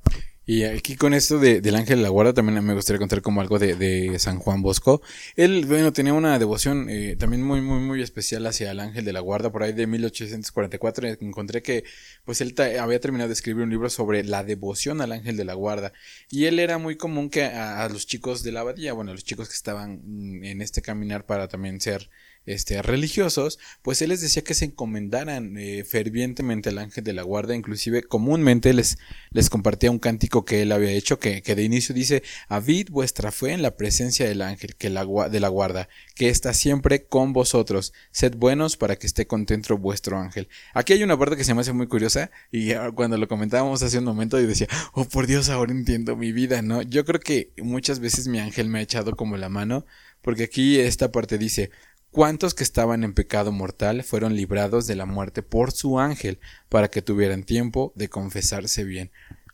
Y 0.44 0.64
aquí 0.64 0.96
con 0.96 1.14
esto 1.14 1.38
de, 1.38 1.62
del 1.62 1.76
ángel 1.76 2.00
de 2.00 2.04
la 2.04 2.10
guarda 2.10 2.34
también 2.34 2.62
me 2.66 2.74
gustaría 2.74 3.00
contar 3.00 3.22
como 3.22 3.40
algo 3.40 3.60
de, 3.60 4.18
San 4.20 4.40
Juan 4.40 4.62
Bosco. 4.62 5.02
Él, 5.36 5.66
bueno, 5.66 5.94
tenía 5.94 6.14
una 6.14 6.40
devoción 6.40 6.90
eh, 6.90 7.16
también 7.16 7.44
muy, 7.44 7.62
muy, 7.62 7.80
muy 7.80 8.02
especial 8.02 8.46
hacia 8.48 8.72
el 8.72 8.80
ángel 8.80 9.06
de 9.06 9.14
la 9.14 9.20
guarda. 9.20 9.52
Por 9.52 9.64
ahí 9.64 9.72
de 9.72 9.86
1844 9.88 11.08
encontré 11.22 11.62
que 11.62 11.86
pues 12.26 12.42
él 12.42 12.56
había 12.80 13.00
terminado 13.00 13.30
de 13.30 13.34
escribir 13.34 13.64
un 13.64 13.70
libro 13.70 13.90
sobre 13.90 14.24
la 14.24 14.44
devoción 14.44 15.00
al 15.00 15.12
ángel 15.12 15.38
de 15.38 15.46
la 15.46 15.54
guarda. 15.54 15.94
Y 16.30 16.46
él 16.46 16.60
era 16.60 16.80
muy 16.80 16.98
común 16.98 17.30
que 17.30 17.46
a, 17.46 17.84
a 17.84 17.90
los 17.90 18.08
chicos 18.08 18.44
de 18.44 18.52
la 18.52 18.62
abadía, 18.62 18.94
bueno, 18.94 19.12
a 19.12 19.14
los 19.14 19.24
chicos 19.24 19.48
que 19.48 19.56
estaban 19.56 20.02
en 20.44 20.62
este 20.62 20.82
caminar 20.82 21.26
para 21.26 21.48
también 21.48 21.80
ser 21.80 22.10
este, 22.46 22.82
religiosos, 22.82 23.60
pues 23.82 24.02
él 24.02 24.10
les 24.10 24.22
decía 24.22 24.44
que 24.44 24.54
se 24.54 24.66
encomendaran 24.66 25.58
eh, 25.58 25.84
fervientemente 25.84 26.70
al 26.70 26.80
ángel 26.80 27.04
de 27.04 27.14
la 27.14 27.24
guarda, 27.24 27.56
inclusive 27.56 28.04
comúnmente 28.04 28.74
les, 28.74 28.98
les 29.30 29.50
compartía 29.50 29.92
un 29.92 30.00
cántico 30.00 30.46
que 30.46 30.62
él 30.64 30.72
había 30.72 30.92
hecho, 30.92 31.20
que, 31.20 31.42
que 31.42 31.56
de 31.56 31.64
inicio 31.64 31.94
dice, 31.94 32.24
Avid 32.48 32.90
vuestra 32.90 33.32
fe 33.32 33.52
en 33.52 33.62
la 33.62 33.76
presencia 33.78 34.28
del 34.28 34.42
ángel 34.42 34.76
que 34.76 34.90
la, 34.90 35.06
de 35.30 35.40
la 35.40 35.48
guarda, 35.50 35.90
que 36.16 36.30
está 36.30 36.54
siempre 36.54 37.06
con 37.06 37.34
vosotros, 37.34 37.94
sed 38.12 38.36
buenos 38.36 38.78
para 38.78 38.96
que 38.96 39.08
esté 39.08 39.28
contento 39.28 39.78
vuestro 39.78 40.18
ángel. 40.18 40.48
Aquí 40.74 40.94
hay 40.94 41.04
una 41.04 41.18
parte 41.18 41.38
que 41.38 41.44
se 41.44 41.54
me 41.54 41.62
hace 41.62 41.74
muy 41.74 41.88
curiosa, 41.88 42.32
y 42.52 42.74
cuando 42.96 43.18
lo 43.18 43.28
comentábamos 43.28 43.84
hace 43.84 44.00
un 44.00 44.06
momento 44.06 44.40
yo 44.40 44.48
decía, 44.48 44.68
oh 44.94 45.06
por 45.06 45.28
Dios, 45.28 45.50
ahora 45.50 45.72
entiendo 45.72 46.16
mi 46.16 46.32
vida, 46.32 46.62
¿no? 46.62 46.82
Yo 46.82 47.06
creo 47.06 47.20
que 47.20 47.52
muchas 47.58 48.00
veces 48.00 48.28
mi 48.28 48.40
ángel 48.40 48.68
me 48.68 48.80
ha 48.80 48.82
echado 48.82 49.16
como 49.16 49.38
la 49.38 49.50
mano, 49.50 49.86
porque 50.22 50.44
aquí 50.44 50.80
esta 50.80 51.12
parte 51.12 51.38
dice, 51.38 51.72
¿Cuántos 52.12 52.54
que 52.54 52.64
estaban 52.64 53.06
en 53.06 53.14
pecado 53.14 53.54
mortal 53.54 54.04
fueron 54.04 54.36
librados 54.36 54.86
de 54.86 54.96
la 54.96 55.06
muerte 55.06 55.44
por 55.44 55.72
su 55.72 55.98
ángel 55.98 56.40
para 56.68 56.90
que 56.90 57.02
tuvieran 57.02 57.44
tiempo 57.44 57.94
de 57.96 58.10
confesarse 58.10 58.84
bien? 58.84 59.12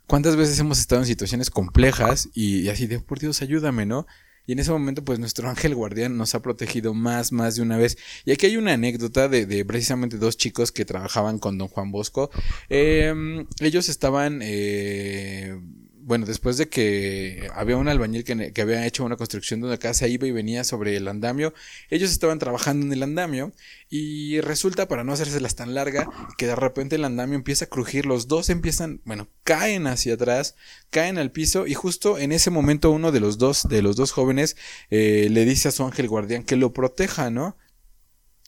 ¿Cuántas 0.08 0.36
veces 0.36 0.58
hemos 0.60 0.80
estado 0.80 1.02
en 1.02 1.08
situaciones 1.08 1.52
complejas 1.52 2.30
y, 2.34 2.68
así 2.70 2.88
de, 2.88 3.00
por 3.00 3.20
Dios, 3.20 3.44
ayúdame, 3.44 3.86
¿no? 3.86 4.08
Y 4.48 4.54
en 4.54 4.60
ese 4.60 4.72
momento, 4.72 5.04
pues 5.04 5.20
nuestro 5.20 5.50
ángel 5.52 5.76
guardián 5.76 6.18
nos 6.18 6.34
ha 6.34 6.42
protegido 6.42 6.96
más, 6.96 7.32
más 7.32 7.58
de 7.58 7.62
una 7.62 7.78
vez. 7.78 7.98
Y 8.26 8.32
aquí 8.32 8.48
hay 8.48 8.58
una 8.58 8.74
anécdota 8.74 9.28
de, 9.28 9.46
de 9.46 9.64
precisamente 9.64 10.18
dos 10.18 10.36
chicos 10.36 10.72
que 10.72 10.86
trabajaban 10.86 11.38
con 11.38 11.60
don 11.60 11.68
Juan 11.68 11.92
Bosco. 11.92 12.32
Eh, 12.70 13.14
ellos 13.60 13.88
estaban 13.88 14.40
eh, 14.42 15.60
bueno, 16.08 16.26
después 16.26 16.56
de 16.56 16.70
que 16.70 17.50
había 17.54 17.76
un 17.76 17.90
albañil 17.90 18.24
que, 18.24 18.62
había 18.62 18.86
hecho 18.86 19.04
una 19.04 19.18
construcción 19.18 19.60
de 19.60 19.68
una 19.68 19.78
casa, 19.78 20.08
iba 20.08 20.26
y 20.26 20.32
venía 20.32 20.64
sobre 20.64 20.96
el 20.96 21.06
andamio, 21.10 21.54
ellos 21.90 22.12
estaban 22.12 22.40
trabajando 22.40 22.86
en 22.86 22.94
el 22.94 23.04
andamio 23.04 23.52
y 23.90 24.40
resulta, 24.40 24.88
para 24.88 25.04
no 25.04 25.12
hacérselas 25.12 25.56
tan 25.56 25.74
larga, 25.74 26.10
que 26.38 26.48
de 26.48 26.56
repente 26.56 26.96
el 26.96 27.04
andamio 27.04 27.36
empieza 27.36 27.66
a 27.66 27.68
crujir, 27.68 28.06
los 28.06 28.30
dos 28.30 28.50
empiezan, 28.50 29.02
bueno, 29.04 29.28
caen 29.44 29.86
hacia 29.86 30.14
atrás, 30.14 30.56
caen 30.92 31.18
al 31.18 31.34
piso 31.34 31.68
y 31.68 31.74
justo 31.74 32.18
en 32.18 32.32
ese 32.32 32.52
momento 32.52 32.90
uno 32.92 33.12
de 33.12 33.20
los 33.20 33.38
dos, 33.38 33.68
de 33.68 33.82
los 33.82 33.98
dos 33.98 34.14
jóvenes, 34.14 34.56
eh, 34.90 35.28
le 35.30 35.44
dice 35.44 35.68
a 35.68 35.72
su 35.72 35.84
ángel 35.84 36.08
guardián 36.08 36.44
que 36.44 36.56
lo 36.56 36.72
proteja, 36.72 37.32
¿no? 37.32 37.58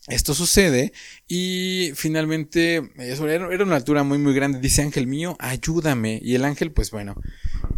Esto 0.09 0.33
sucede 0.33 0.91
y 1.27 1.91
finalmente 1.93 2.91
era 2.97 3.63
una 3.63 3.75
altura 3.75 4.03
muy 4.03 4.17
muy 4.17 4.33
grande. 4.33 4.59
Dice 4.59 4.81
ángel 4.81 5.05
mío, 5.05 5.35
ayúdame. 5.39 6.19
Y 6.23 6.33
el 6.33 6.45
ángel, 6.45 6.71
pues 6.71 6.89
bueno, 6.89 7.15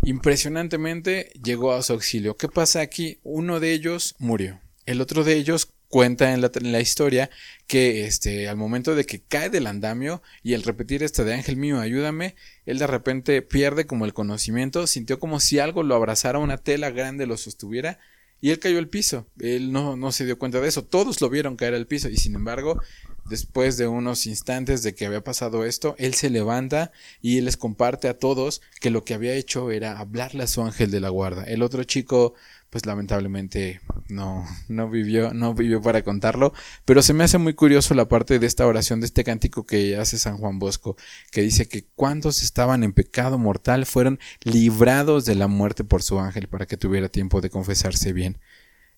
impresionantemente 0.04 1.32
llegó 1.44 1.74
a 1.74 1.82
su 1.82 1.92
auxilio. 1.94 2.38
¿Qué 2.38 2.48
pasa 2.48 2.80
aquí? 2.80 3.20
Uno 3.24 3.60
de 3.60 3.74
ellos 3.74 4.16
murió. 4.18 4.62
El 4.86 5.02
otro 5.02 5.26
de 5.26 5.36
ellos 5.36 5.74
cuenta 5.90 6.34
en 6.34 6.40
la, 6.40 6.50
en 6.56 6.72
la, 6.72 6.80
historia 6.80 7.30
que 7.68 8.06
este 8.06 8.48
al 8.48 8.56
momento 8.56 8.96
de 8.96 9.06
que 9.06 9.22
cae 9.22 9.50
del 9.50 9.68
andamio 9.68 10.24
y 10.42 10.54
el 10.54 10.64
repetir 10.64 11.04
esto 11.04 11.26
de 11.26 11.34
ángel 11.34 11.58
mío 11.58 11.82
ayúdame 11.82 12.36
él 12.66 12.80
de 12.80 12.88
repente 12.88 13.42
pierde 13.42 13.86
como 13.86 14.06
el 14.06 14.14
conocimiento 14.14 14.88
sintió 14.88 15.20
como 15.20 15.42
si 15.42 15.60
algo 15.60 15.84
lo 15.84 15.94
abrazara 15.94 16.40
una 16.40 16.58
tela 16.58 16.92
grande 16.92 17.26
lo 17.26 17.36
sostuviera 17.36 18.00
y 18.42 18.50
él 18.50 18.60
cayó 18.60 18.80
al 18.80 18.90
piso. 18.90 19.28
Él 19.40 19.72
no, 19.72 19.96
no 19.96 20.12
se 20.12 20.26
dio 20.26 20.40
cuenta 20.40 20.60
de 20.60 20.68
eso. 20.68 20.84
Todos 20.84 21.22
lo 21.22 21.30
vieron 21.30 21.56
caer 21.56 21.76
al 21.76 21.88
piso 21.88 22.10
y 22.10 22.18
sin 22.18 22.36
embargo, 22.36 22.82
después 23.30 23.78
de 23.78 23.88
unos 23.88 24.26
instantes 24.26 24.82
de 24.82 24.96
que 24.96 25.06
había 25.06 25.24
pasado 25.24 25.64
esto, 25.64 25.96
él 26.00 26.16
se 26.16 26.32
levanta 26.32 26.92
y 27.22 27.40
les 27.42 27.56
comparte 27.56 28.08
a 28.10 28.18
todos 28.18 28.62
que 28.80 28.90
lo 28.90 29.06
que 29.06 29.14
había 29.14 29.36
hecho 29.36 29.72
era 29.72 30.00
hablarle 30.00 30.44
a 30.44 30.48
su 30.48 30.64
ángel 30.64 30.90
de 30.90 31.00
la 31.00 31.10
guarda. 31.10 31.44
El 31.44 31.62
otro 31.62 31.84
chico 31.84 32.34
pues 32.72 32.86
lamentablemente 32.86 33.82
no, 34.08 34.46
no 34.70 34.90
vivió, 34.90 35.34
no 35.34 35.54
vivió 35.54 35.82
para 35.82 36.04
contarlo, 36.04 36.54
pero 36.86 37.02
se 37.02 37.14
me 37.14 37.26
hace 37.26 37.38
muy 37.38 37.54
curioso 37.54 37.94
la 37.94 38.08
parte 38.08 38.40
de 38.40 38.48
esta 38.48 38.66
oración, 38.66 39.02
de 39.02 39.08
este 39.08 39.26
cántico 39.26 39.66
que 39.66 39.98
hace 39.98 40.18
San 40.18 40.38
Juan 40.38 40.58
Bosco, 40.58 40.96
que 41.32 41.42
dice 41.42 41.68
que 41.68 41.84
cuantos 41.96 42.42
estaban 42.42 42.86
en 42.86 42.94
pecado 42.94 43.38
mortal 43.38 43.86
fueron 43.86 44.20
librados 44.44 45.26
de 45.26 45.36
la 45.36 45.48
muerte 45.48 45.84
por 45.84 46.02
su 46.02 46.18
ángel 46.20 46.48
para 46.48 46.66
que 46.66 46.78
tuviera 46.78 47.10
tiempo 47.10 47.42
de 47.42 47.50
confesarse 47.50 48.14
bien. 48.14 48.40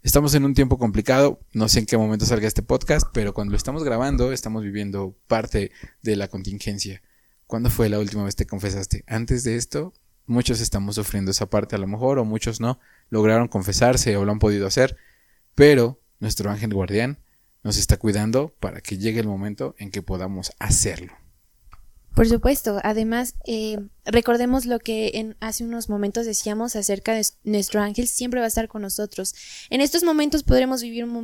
Estamos 0.04 0.36
en 0.36 0.46
un 0.46 0.54
tiempo 0.54 0.78
complicado, 0.78 1.40
no 1.52 1.68
sé 1.68 1.80
en 1.80 1.88
qué 1.88 1.98
momento 1.98 2.28
salga 2.28 2.48
este 2.48 2.62
podcast, 2.62 3.08
pero 3.12 3.34
cuando 3.34 3.52
lo 3.52 3.58
estamos 3.58 3.84
grabando 3.84 4.34
estamos 4.34 4.62
viviendo 4.62 5.16
parte 5.28 5.72
de 6.04 6.16
la 6.16 6.28
contingencia. 6.28 7.02
¿Cuándo 7.48 7.72
fue 7.72 7.90
la 7.90 7.98
última 7.98 8.24
vez 8.24 8.36
que 8.36 8.46
te 8.46 8.50
confesaste? 8.50 9.04
¿Antes 9.08 9.44
de 9.44 9.56
esto? 9.56 9.94
Muchos 10.26 10.62
estamos 10.62 10.96
sufriendo 10.96 11.32
esa 11.32 11.50
parte 11.50 11.76
a 11.76 11.80
lo 11.80 11.88
mejor, 11.88 12.18
o 12.20 12.26
muchos 12.26 12.60
no, 12.60 12.80
lograron 13.10 13.48
confesarse 13.48 14.16
o 14.18 14.26
lo 14.26 14.32
han 14.32 14.40
podido 14.40 14.68
hacer, 14.68 14.98
pero 15.56 16.00
nuestro 16.20 16.50
ángel 16.50 16.74
guardián 16.74 17.20
nos 17.64 17.78
está 17.78 17.98
cuidando 17.98 18.54
para 18.60 18.82
que 18.82 18.98
llegue 18.98 19.20
el 19.20 19.28
momento 19.28 19.76
en 19.78 19.92
que 19.92 20.02
podamos 20.02 20.52
hacerlo. 20.60 21.14
Por 22.16 22.28
supuesto, 22.28 22.80
además, 22.84 23.34
eh, 23.48 23.80
recordemos 24.06 24.68
lo 24.68 24.78
que 24.78 25.12
en, 25.16 25.36
hace 25.40 25.64
unos 25.64 25.90
momentos 25.90 26.28
decíamos 26.28 26.76
acerca 26.76 27.16
de 27.16 27.26
nuestro 27.44 27.82
ángel 27.82 28.08
siempre 28.08 28.40
va 28.40 28.46
a 28.46 28.50
estar 28.50 28.68
con 28.68 28.84
nosotros. 28.84 29.34
En 29.72 29.82
estos 29.82 30.04
momentos 30.04 30.44
podremos 30.44 30.84
vivir 30.84 31.06
un, 31.06 31.16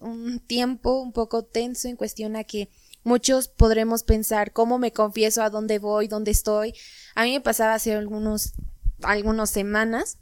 un 0.00 0.40
tiempo 0.40 1.00
un 1.02 1.12
poco 1.12 1.44
tenso 1.44 1.88
en 1.88 1.96
cuestión 1.96 2.36
a 2.36 2.44
que 2.44 2.70
muchos 3.04 3.48
podremos 3.48 4.02
pensar 4.02 4.52
cómo 4.52 4.78
me 4.78 4.92
confieso, 4.92 5.42
a 5.42 5.50
dónde 5.50 5.78
voy, 5.78 6.08
dónde 6.08 6.30
estoy. 6.30 6.74
A 7.14 7.24
mí 7.24 7.32
me 7.32 7.40
pasaba 7.40 7.74
hace 7.74 7.94
algunos, 7.94 8.54
algunas 9.02 9.50
semanas 9.50 10.18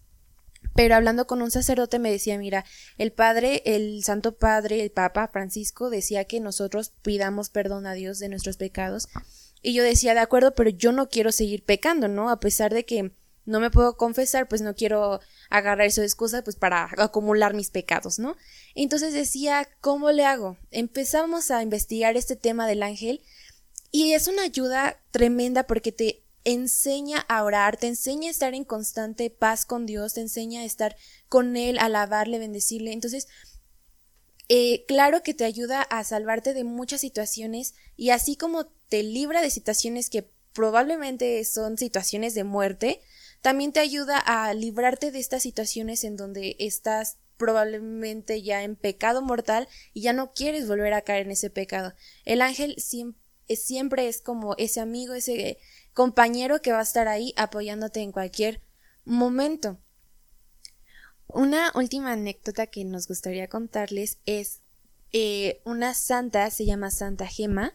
pero 0.75 0.95
hablando 0.95 1.27
con 1.27 1.43
un 1.43 1.51
sacerdote 1.51 1.99
me 1.99 2.11
decía, 2.11 2.39
mira, 2.39 2.65
el 2.97 3.13
Padre, 3.13 3.63
el 3.65 4.03
Santo 4.05 4.37
Padre, 4.37 4.83
el 4.83 4.91
Papa 4.91 5.29
Francisco 5.29 5.91
decía 5.91 6.25
que 6.25 6.41
nosotros 6.41 6.93
pidamos 7.03 7.51
perdón 7.51 7.87
a 7.87 7.95
Dios 7.95 8.19
de 8.19 8.29
nuestros 8.29 8.57
pecados 8.57 9.09
y 9.63 9.75
yo 9.75 9.83
decía, 9.83 10.15
de 10.15 10.21
acuerdo, 10.21 10.55
pero 10.55 10.71
yo 10.71 10.93
no 10.93 11.09
quiero 11.09 11.33
seguir 11.33 11.65
pecando, 11.65 12.09
¿no? 12.09 12.31
A 12.31 12.41
pesar 12.41 12.73
de 12.73 12.85
que 12.85 13.13
no 13.47 13.61
me 13.61 13.71
puedo 13.71 13.97
confesar, 13.97 14.49
pues 14.49 14.63
no 14.63 14.75
quiero 14.75 15.21
agarrar 15.49 15.87
eso 15.87 16.01
de 16.01 16.07
excusa, 16.07 16.45
pues 16.45 16.57
para 16.57 16.91
acumular 16.99 17.55
mis 17.55 17.71
pecados, 17.71 18.19
¿no? 18.19 18.37
Entonces 18.75 19.13
decía, 19.13 19.69
¿cómo 19.81 20.13
le 20.13 20.25
hago? 20.25 20.59
Empezamos 20.71 21.51
a 21.51 21.63
investigar 21.63 22.17
este 22.17 22.37
tema 22.37 22.67
del 22.67 22.83
ángel 22.83 23.23
y 23.91 24.13
es 24.13 24.29
una 24.29 24.43
ayuda 24.43 25.01
tremenda 25.11 25.65
porque 25.67 25.93
te 25.93 26.23
enseña 26.45 27.19
a 27.29 27.43
orar, 27.45 27.77
te 27.77 27.89
enseña 27.89 28.29
a 28.29 28.31
estar 28.31 28.55
en 28.55 28.65
constante 28.65 29.31
paz 29.31 29.67
con 29.67 29.87
Dios, 29.87 30.15
te 30.15 30.21
enseña 30.21 30.63
a 30.63 30.65
estar 30.65 30.97
con 31.29 31.57
Él, 31.57 31.79
alabarle, 31.79 32.39
bendecirle. 32.39 32.93
Entonces, 32.93 33.29
eh, 34.49 34.85
claro 34.87 35.23
que 35.23 35.35
te 35.35 35.45
ayuda 35.45 35.83
a 35.83 36.03
salvarte 36.05 36.55
de 36.55 36.65
muchas 36.65 37.01
situaciones 37.01 37.75
y 37.97 38.11
así 38.11 38.37
como 38.37 38.67
te 38.89 39.03
libra 39.03 39.43
de 39.43 39.51
situaciones 39.51 40.11
que 40.11 40.31
probablemente 40.53 41.45
son 41.45 41.79
situaciones 41.79 42.35
de 42.35 42.45
muerte, 42.45 43.01
también 43.41 43.73
te 43.73 43.81
ayuda 43.81 44.19
a 44.19 44.53
librarte 44.55 45.11
de 45.11 45.19
estas 45.19 45.43
situaciones 45.43 46.05
en 46.05 46.17
donde 46.17 46.57
estás 46.59 47.19
probablemente 47.37 48.43
ya 48.43 48.63
en 48.63 48.77
pecado 48.77 49.23
mortal 49.23 49.67
y 49.95 50.03
ya 50.03 50.13
no 50.13 50.33
quieres 50.33 50.69
volver 50.69 50.93
a 50.93 51.03
caer 51.03 51.27
en 51.27 51.33
ese 51.33 51.49
pecado. 51.49 51.95
El 52.25 52.43
ángel 52.43 52.75
siempre, 52.79 53.21
siempre 53.57 54.09
es 54.09 54.21
como 54.21 54.55
ese 54.59 54.81
amigo, 54.81 55.15
ese 55.15 55.59
compañero 55.95 56.61
que 56.61 56.73
va 56.73 56.81
a 56.81 56.83
estar 56.83 57.09
ahí 57.09 57.33
apoyándote 57.37 58.01
en 58.01 58.13
cualquier 58.13 58.61
momento. 59.05 59.79
Una 61.27 61.73
última 61.75 62.13
anécdota 62.13 62.67
que 62.67 62.85
nos 62.85 63.09
gustaría 63.09 63.49
contarles 63.49 64.19
es 64.27 64.61
eh, 65.13 65.63
una 65.65 65.95
santa, 65.95 66.51
se 66.51 66.67
llama 66.67 66.91
Santa 66.91 67.27
Gema. 67.27 67.75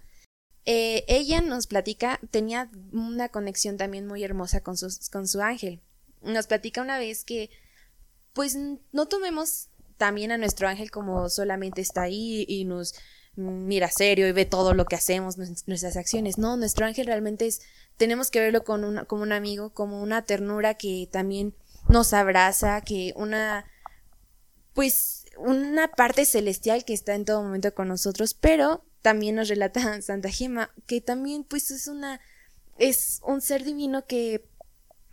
Eh, 0.66 1.06
ella 1.08 1.42
nos 1.42 1.68
platica, 1.68 2.20
tenía 2.32 2.70
una 2.92 3.30
conexión 3.30 3.78
también 3.78 4.08
muy 4.08 4.24
hermosa 4.24 4.62
con, 4.62 4.76
con 5.12 5.28
su 5.28 5.42
ángel. 5.42 5.82
Nos 6.22 6.48
platica 6.48 6.82
una 6.82 6.98
vez 6.98 7.24
que, 7.24 7.52
pues, 8.34 8.58
no 8.92 9.06
tomemos 9.06 9.70
también 9.98 10.32
a 10.32 10.38
nuestro 10.38 10.68
ángel 10.68 10.92
como 10.92 11.30
solamente 11.30 11.82
está 11.82 12.02
ahí 12.04 12.46
y 12.48 12.66
nos 12.66 12.96
mira 13.36 13.90
serio 13.90 14.28
y 14.28 14.32
ve 14.32 14.46
todo 14.46 14.74
lo 14.74 14.86
que 14.86 14.96
hacemos, 14.96 15.38
nuestras 15.38 15.98
acciones. 15.98 16.38
No, 16.38 16.58
nuestro 16.58 16.86
ángel 16.86 17.06
realmente 17.06 17.46
es, 17.48 17.62
tenemos 17.98 18.32
que 18.32 18.40
verlo 18.40 18.64
con 18.64 19.06
como 19.06 19.24
un 19.24 19.32
amigo, 19.32 19.72
como 19.72 20.02
una 20.02 20.24
ternura 20.24 20.76
que 20.76 21.08
también 21.12 21.54
nos 21.90 22.14
abraza, 22.14 22.82
que 22.82 23.14
una, 23.16 23.66
pues, 24.74 25.26
una 25.38 25.90
parte 25.90 26.26
celestial 26.26 26.86
que 26.86 26.94
está 26.94 27.14
en 27.14 27.26
todo 27.26 27.44
momento 27.44 27.74
con 27.74 27.88
nosotros, 27.88 28.34
pero 28.34 28.84
también 29.06 29.36
nos 29.36 29.50
relata 29.50 29.80
Santa 30.02 30.30
Gema, 30.30 30.74
que 30.88 31.00
también, 31.00 31.44
pues, 31.44 31.70
es 31.70 31.88
una, 31.88 32.20
es 32.80 33.22
un 33.24 33.40
ser 33.40 33.64
divino 33.64 34.08
que 34.08 34.44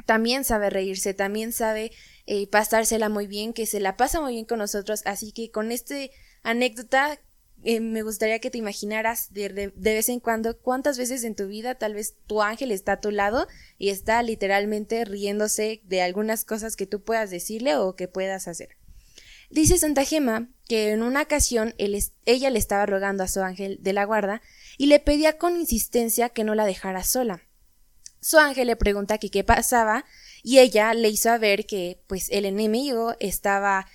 también 0.07 0.44
sabe 0.44 0.70
reírse, 0.70 1.12
también 1.12 1.52
sabe 1.52 1.92
eh, 2.24 2.46
pasársela 2.46 3.11
muy 3.11 3.26
bien, 3.26 3.52
que 3.52 3.66
se 3.66 3.81
la 3.81 3.98
pasa 3.98 4.22
muy 4.22 4.33
bien 4.33 4.46
con 4.46 4.61
nosotros, 4.61 5.02
así 5.05 5.31
que 5.31 5.50
con 5.50 5.70
este 5.70 6.11
anécdota 6.42 7.20
eh, 7.64 7.81
me 7.81 8.00
gustaría 8.00 8.38
que 8.38 8.50
te 8.50 8.57
imaginaras 8.57 9.31
de, 9.35 9.50
de, 9.50 9.72
vez 9.76 10.09
en 10.09 10.20
cuando 10.20 10.59
cuántas 10.59 10.96
veces 10.96 11.22
en 11.22 11.35
tu 11.35 11.46
vida 11.46 11.74
tal 11.74 11.92
vez 11.92 12.16
tu 12.26 12.40
ángel 12.40 12.72
está 12.72 12.92
a 12.92 13.00
tu 13.00 13.11
lado 13.11 13.46
y 13.76 13.90
está 13.90 14.22
literalmente 14.22 15.05
riéndose 15.05 15.83
de 15.85 16.00
algunas 16.00 16.46
cosas 16.46 16.76
que 16.76 16.87
tú 16.87 17.05
puedas 17.05 17.31
decirle 17.31 17.76
o 17.76 17.94
que 17.94 18.09
puedas 18.09 18.48
hacer. 18.48 18.70
Dice 19.52 19.76
Santa 19.76 20.06
Gema 20.06 20.48
que 20.66 20.92
en 20.92 21.02
una 21.02 21.20
ocasión 21.20 21.74
ella 21.76 22.48
le 22.48 22.58
estaba 22.58 22.86
rogando 22.86 23.22
a 23.22 23.28
su 23.28 23.42
ángel 23.42 23.76
de 23.82 23.92
la 23.92 24.06
guarda 24.06 24.40
y 24.78 24.86
le 24.86 24.98
pedía 24.98 25.36
con 25.36 25.60
insistencia 25.60 26.30
que 26.30 26.42
no 26.42 26.54
la 26.54 26.64
dejara 26.64 27.04
sola. 27.04 27.42
Su 28.18 28.38
ángel 28.38 28.68
le 28.68 28.76
pregunta 28.76 29.18
que 29.18 29.30
qué 29.30 29.44
pasaba 29.44 30.06
y 30.42 30.60
ella 30.60 30.94
le 30.94 31.10
hizo 31.10 31.38
ver 31.38 31.66
que 31.66 32.02
pues 32.06 32.30
el 32.30 32.46
enemigo 32.46 33.14
estaba 33.20 33.86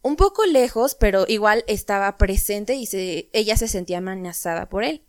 un 0.00 0.14
poco 0.14 0.46
lejos, 0.46 0.94
pero 0.94 1.24
igual 1.26 1.64
estaba 1.66 2.16
presente 2.16 2.74
y 2.74 2.88
ella 3.32 3.56
se 3.56 3.66
sentía 3.66 3.98
amenazada 3.98 4.68
por 4.68 4.84
él. 4.84 5.04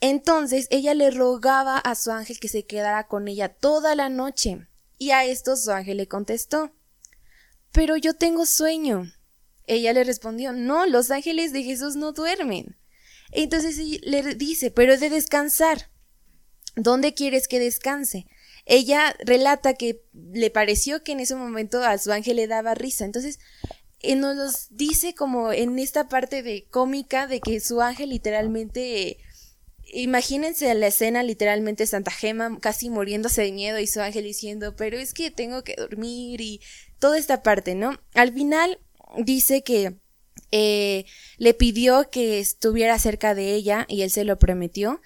Entonces 0.00 0.68
ella 0.70 0.94
le 0.94 1.10
rogaba 1.10 1.78
a 1.78 1.96
su 1.96 2.12
ángel 2.12 2.38
que 2.38 2.46
se 2.46 2.64
quedara 2.64 3.08
con 3.08 3.26
ella 3.26 3.48
toda 3.48 3.96
la 3.96 4.08
noche. 4.08 4.68
Y 4.98 5.10
a 5.10 5.24
esto 5.24 5.56
su 5.56 5.72
ángel 5.72 5.96
le 5.96 6.06
contestó 6.06 6.70
Pero 7.72 7.96
yo 7.96 8.14
tengo 8.14 8.46
sueño. 8.46 9.10
Ella 9.66 9.92
le 9.92 10.04
respondió 10.04 10.52
No, 10.52 10.86
los 10.86 11.10
ángeles 11.10 11.52
de 11.52 11.62
Jesús 11.62 11.96
no 11.96 12.12
duermen. 12.12 12.76
Entonces 13.32 13.78
le 14.02 14.34
dice 14.34 14.70
Pero 14.70 14.96
de 14.96 15.10
descansar. 15.10 15.90
¿Dónde 16.76 17.14
quieres 17.14 17.48
que 17.48 17.58
descanse? 17.58 18.26
Ella 18.66 19.16
relata 19.24 19.74
que 19.74 20.02
le 20.12 20.50
pareció 20.50 21.02
que 21.02 21.12
en 21.12 21.20
ese 21.20 21.36
momento 21.36 21.82
a 21.82 21.96
su 21.98 22.12
ángel 22.12 22.36
le 22.36 22.46
daba 22.46 22.74
risa. 22.74 23.04
Entonces 23.04 23.38
nos 24.14 24.68
dice 24.70 25.14
como 25.14 25.52
en 25.52 25.78
esta 25.78 26.08
parte 26.08 26.42
de 26.42 26.66
cómica 26.68 27.26
de 27.26 27.40
que 27.40 27.60
su 27.60 27.80
ángel 27.80 28.10
literalmente 28.10 29.18
imagínense 29.92 30.72
la 30.74 30.88
escena 30.88 31.22
literalmente 31.22 31.86
Santa 31.86 32.10
Gema 32.10 32.58
casi 32.60 32.90
muriéndose 32.90 33.42
de 33.42 33.52
miedo 33.52 33.78
y 33.78 33.86
su 33.86 34.00
ángel 34.00 34.24
diciendo, 34.24 34.74
pero 34.76 34.98
es 34.98 35.14
que 35.14 35.30
tengo 35.30 35.62
que 35.62 35.76
dormir 35.76 36.40
y 36.40 36.60
toda 36.98 37.18
esta 37.18 37.42
parte, 37.42 37.74
¿no? 37.74 38.00
Al 38.14 38.32
final 38.32 38.80
dice 39.18 39.62
que 39.62 39.96
eh, 40.52 41.04
le 41.38 41.54
pidió 41.54 42.08
que 42.10 42.38
estuviera 42.38 42.98
cerca 42.98 43.34
de 43.34 43.54
ella 43.54 43.84
y 43.88 44.02
él 44.02 44.10
se 44.10 44.24
lo 44.24 44.38
prometió. 44.38 45.00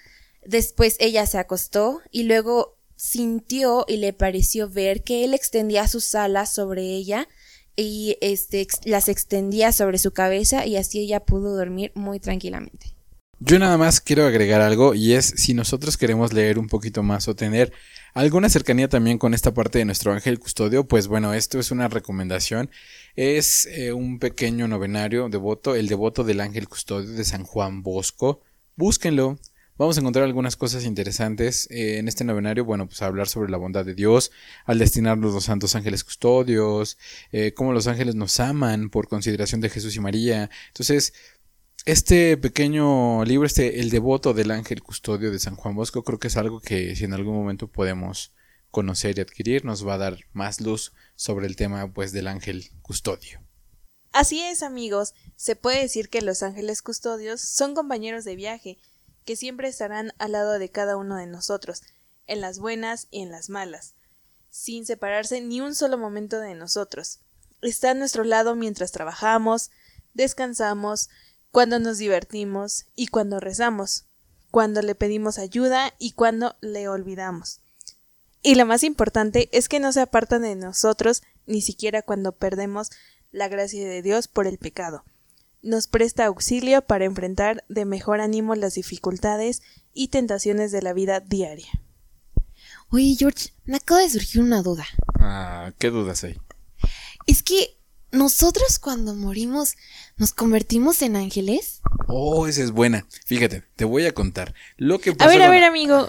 Después 0.45 0.95
ella 0.99 1.25
se 1.25 1.37
acostó 1.37 2.01
y 2.11 2.23
luego 2.23 2.77
sintió 2.95 3.85
y 3.87 3.97
le 3.97 4.13
pareció 4.13 4.69
ver 4.69 5.03
que 5.03 5.23
él 5.23 5.33
extendía 5.33 5.87
sus 5.87 6.13
alas 6.13 6.53
sobre 6.53 6.83
ella 6.83 7.27
y 7.75 8.17
este, 8.21 8.67
las 8.85 9.09
extendía 9.09 9.71
sobre 9.71 9.97
su 9.97 10.11
cabeza 10.11 10.65
y 10.65 10.77
así 10.77 10.99
ella 10.99 11.21
pudo 11.21 11.55
dormir 11.55 11.91
muy 11.95 12.19
tranquilamente. 12.19 12.93
Yo 13.39 13.57
nada 13.57 13.75
más 13.77 14.01
quiero 14.01 14.27
agregar 14.27 14.61
algo 14.61 14.93
y 14.93 15.13
es 15.13 15.25
si 15.25 15.55
nosotros 15.55 15.97
queremos 15.97 16.31
leer 16.31 16.59
un 16.59 16.67
poquito 16.67 17.01
más 17.01 17.27
o 17.27 17.35
tener 17.35 17.73
alguna 18.13 18.49
cercanía 18.49 18.89
también 18.89 19.17
con 19.17 19.33
esta 19.33 19.53
parte 19.53 19.79
de 19.79 19.85
nuestro 19.85 20.13
ángel 20.13 20.39
custodio, 20.39 20.87
pues 20.87 21.07
bueno, 21.07 21.33
esto 21.33 21.59
es 21.59 21.71
una 21.71 21.87
recomendación. 21.87 22.69
Es 23.15 23.65
eh, 23.67 23.93
un 23.93 24.19
pequeño 24.19 24.67
novenario 24.67 25.29
devoto, 25.29 25.75
el 25.75 25.87
devoto 25.87 26.23
del 26.23 26.41
ángel 26.41 26.67
custodio 26.67 27.11
de 27.11 27.23
San 27.23 27.43
Juan 27.43 27.83
Bosco. 27.83 28.41
Búsquenlo, 28.75 29.37
Vamos 29.81 29.97
a 29.97 30.01
encontrar 30.01 30.25
algunas 30.25 30.57
cosas 30.57 30.85
interesantes 30.85 31.67
eh, 31.71 31.97
en 31.97 32.07
este 32.07 32.23
novenario. 32.23 32.65
Bueno, 32.65 32.85
pues 32.87 33.01
hablar 33.01 33.27
sobre 33.27 33.49
la 33.49 33.57
bondad 33.57 33.83
de 33.83 33.95
Dios 33.95 34.31
al 34.65 34.77
destinarnos 34.77 35.33
los 35.33 35.45
santos 35.45 35.73
ángeles 35.73 36.03
custodios, 36.03 36.99
eh, 37.31 37.55
cómo 37.55 37.73
los 37.73 37.87
ángeles 37.87 38.13
nos 38.13 38.39
aman 38.39 38.91
por 38.91 39.07
consideración 39.07 39.59
de 39.59 39.69
Jesús 39.69 39.95
y 39.95 39.99
María. 39.99 40.51
Entonces, 40.67 41.13
este 41.85 42.37
pequeño 42.37 43.25
libro, 43.25 43.47
este 43.47 43.79
El 43.79 43.89
devoto 43.89 44.33
del 44.33 44.51
ángel 44.51 44.83
custodio 44.83 45.31
de 45.31 45.39
San 45.39 45.55
Juan 45.55 45.75
Bosco, 45.75 46.03
creo 46.03 46.19
que 46.19 46.27
es 46.27 46.37
algo 46.37 46.59
que 46.59 46.95
si 46.95 47.05
en 47.05 47.13
algún 47.13 47.35
momento 47.35 47.67
podemos 47.67 48.31
conocer 48.69 49.17
y 49.17 49.21
adquirir 49.21 49.65
nos 49.65 49.85
va 49.85 49.95
a 49.95 49.99
dar 49.99 50.19
más 50.31 50.61
luz 50.61 50.93
sobre 51.15 51.47
el 51.47 51.55
tema 51.55 51.91
pues 51.91 52.11
del 52.11 52.27
ángel 52.27 52.69
custodio. 52.81 53.41
Así 54.13 54.41
es, 54.41 54.61
amigos, 54.61 55.13
se 55.35 55.55
puede 55.55 55.81
decir 55.81 56.09
que 56.09 56.21
los 56.21 56.43
ángeles 56.43 56.81
custodios 56.81 57.41
son 57.41 57.73
compañeros 57.73 58.25
de 58.25 58.35
viaje, 58.35 58.77
que 59.25 59.35
siempre 59.35 59.67
estarán 59.67 60.13
al 60.19 60.33
lado 60.33 60.59
de 60.59 60.69
cada 60.69 60.97
uno 60.97 61.15
de 61.15 61.27
nosotros, 61.27 61.81
en 62.27 62.41
las 62.41 62.59
buenas 62.59 63.07
y 63.09 63.21
en 63.21 63.31
las 63.31 63.49
malas, 63.49 63.95
sin 64.49 64.85
separarse 64.85 65.41
ni 65.41 65.61
un 65.61 65.75
solo 65.75 65.97
momento 65.97 66.39
de 66.39 66.55
nosotros. 66.55 67.21
Está 67.61 67.91
a 67.91 67.93
nuestro 67.95 68.23
lado 68.23 68.55
mientras 68.55 68.91
trabajamos, 68.91 69.71
descansamos, 70.13 71.09
cuando 71.51 71.79
nos 71.79 71.97
divertimos 71.97 72.85
y 72.95 73.07
cuando 73.07 73.39
rezamos, 73.39 74.05
cuando 74.51 74.81
le 74.81 74.95
pedimos 74.95 75.37
ayuda 75.37 75.93
y 75.99 76.11
cuando 76.11 76.55
le 76.61 76.87
olvidamos. 76.87 77.59
Y 78.41 78.55
lo 78.55 78.65
más 78.65 78.83
importante 78.83 79.49
es 79.51 79.69
que 79.69 79.79
no 79.79 79.91
se 79.91 80.01
apartan 80.01 80.41
de 80.41 80.55
nosotros 80.55 81.21
ni 81.45 81.61
siquiera 81.61 82.01
cuando 82.01 82.31
perdemos 82.31 82.89
la 83.31 83.47
gracia 83.47 83.87
de 83.87 84.01
Dios 84.01 84.27
por 84.27 84.47
el 84.47 84.57
pecado. 84.57 85.03
Nos 85.61 85.87
presta 85.87 86.25
auxilio 86.25 86.81
para 86.81 87.05
enfrentar 87.05 87.63
de 87.69 87.85
mejor 87.85 88.19
ánimo 88.19 88.55
las 88.55 88.73
dificultades 88.73 89.61
y 89.93 90.07
tentaciones 90.07 90.71
de 90.71 90.81
la 90.81 90.93
vida 90.93 91.19
diaria. 91.19 91.69
Oye, 92.89 93.15
George, 93.17 93.53
me 93.65 93.77
acaba 93.77 94.01
de 94.01 94.09
surgir 94.09 94.41
una 94.41 94.63
duda. 94.63 94.85
Ah, 95.19 95.71
¿qué 95.77 95.89
dudas 95.91 96.23
hay? 96.23 96.37
Es 97.27 97.43
que 97.43 97.77
nosotros 98.11 98.79
cuando 98.79 99.15
morimos 99.15 99.75
nos 100.17 100.33
convertimos 100.33 101.01
en 101.01 101.15
ángeles. 101.15 101.81
Oh, 102.07 102.47
esa 102.47 102.63
es 102.63 102.71
buena. 102.71 103.05
Fíjate, 103.25 103.63
te 103.75 103.85
voy 103.85 104.05
a 104.05 104.13
contar 104.13 104.53
lo 104.77 104.99
que 104.99 105.15
A 105.19 105.27
ver, 105.27 105.41
a 105.41 105.49
ver, 105.49 105.63
amigo. 105.63 106.07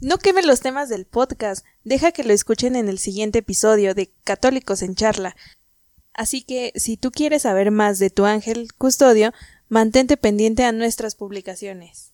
No 0.00 0.18
quemes 0.18 0.46
los 0.46 0.60
temas 0.60 0.88
del 0.88 1.06
podcast. 1.06 1.64
Deja 1.84 2.10
que 2.10 2.24
lo 2.24 2.32
escuchen 2.32 2.74
en 2.74 2.88
el 2.88 2.98
siguiente 2.98 3.38
episodio 3.38 3.94
de 3.94 4.12
Católicos 4.24 4.82
en 4.82 4.96
Charla. 4.96 5.36
Así 6.12 6.42
que, 6.42 6.72
si 6.74 6.96
tú 6.96 7.10
quieres 7.12 7.42
saber 7.42 7.70
más 7.70 7.98
de 7.98 8.10
tu 8.10 8.24
ángel 8.24 8.72
custodio, 8.76 9.32
mantente 9.68 10.16
pendiente 10.16 10.64
a 10.64 10.72
nuestras 10.72 11.14
publicaciones. 11.14 12.10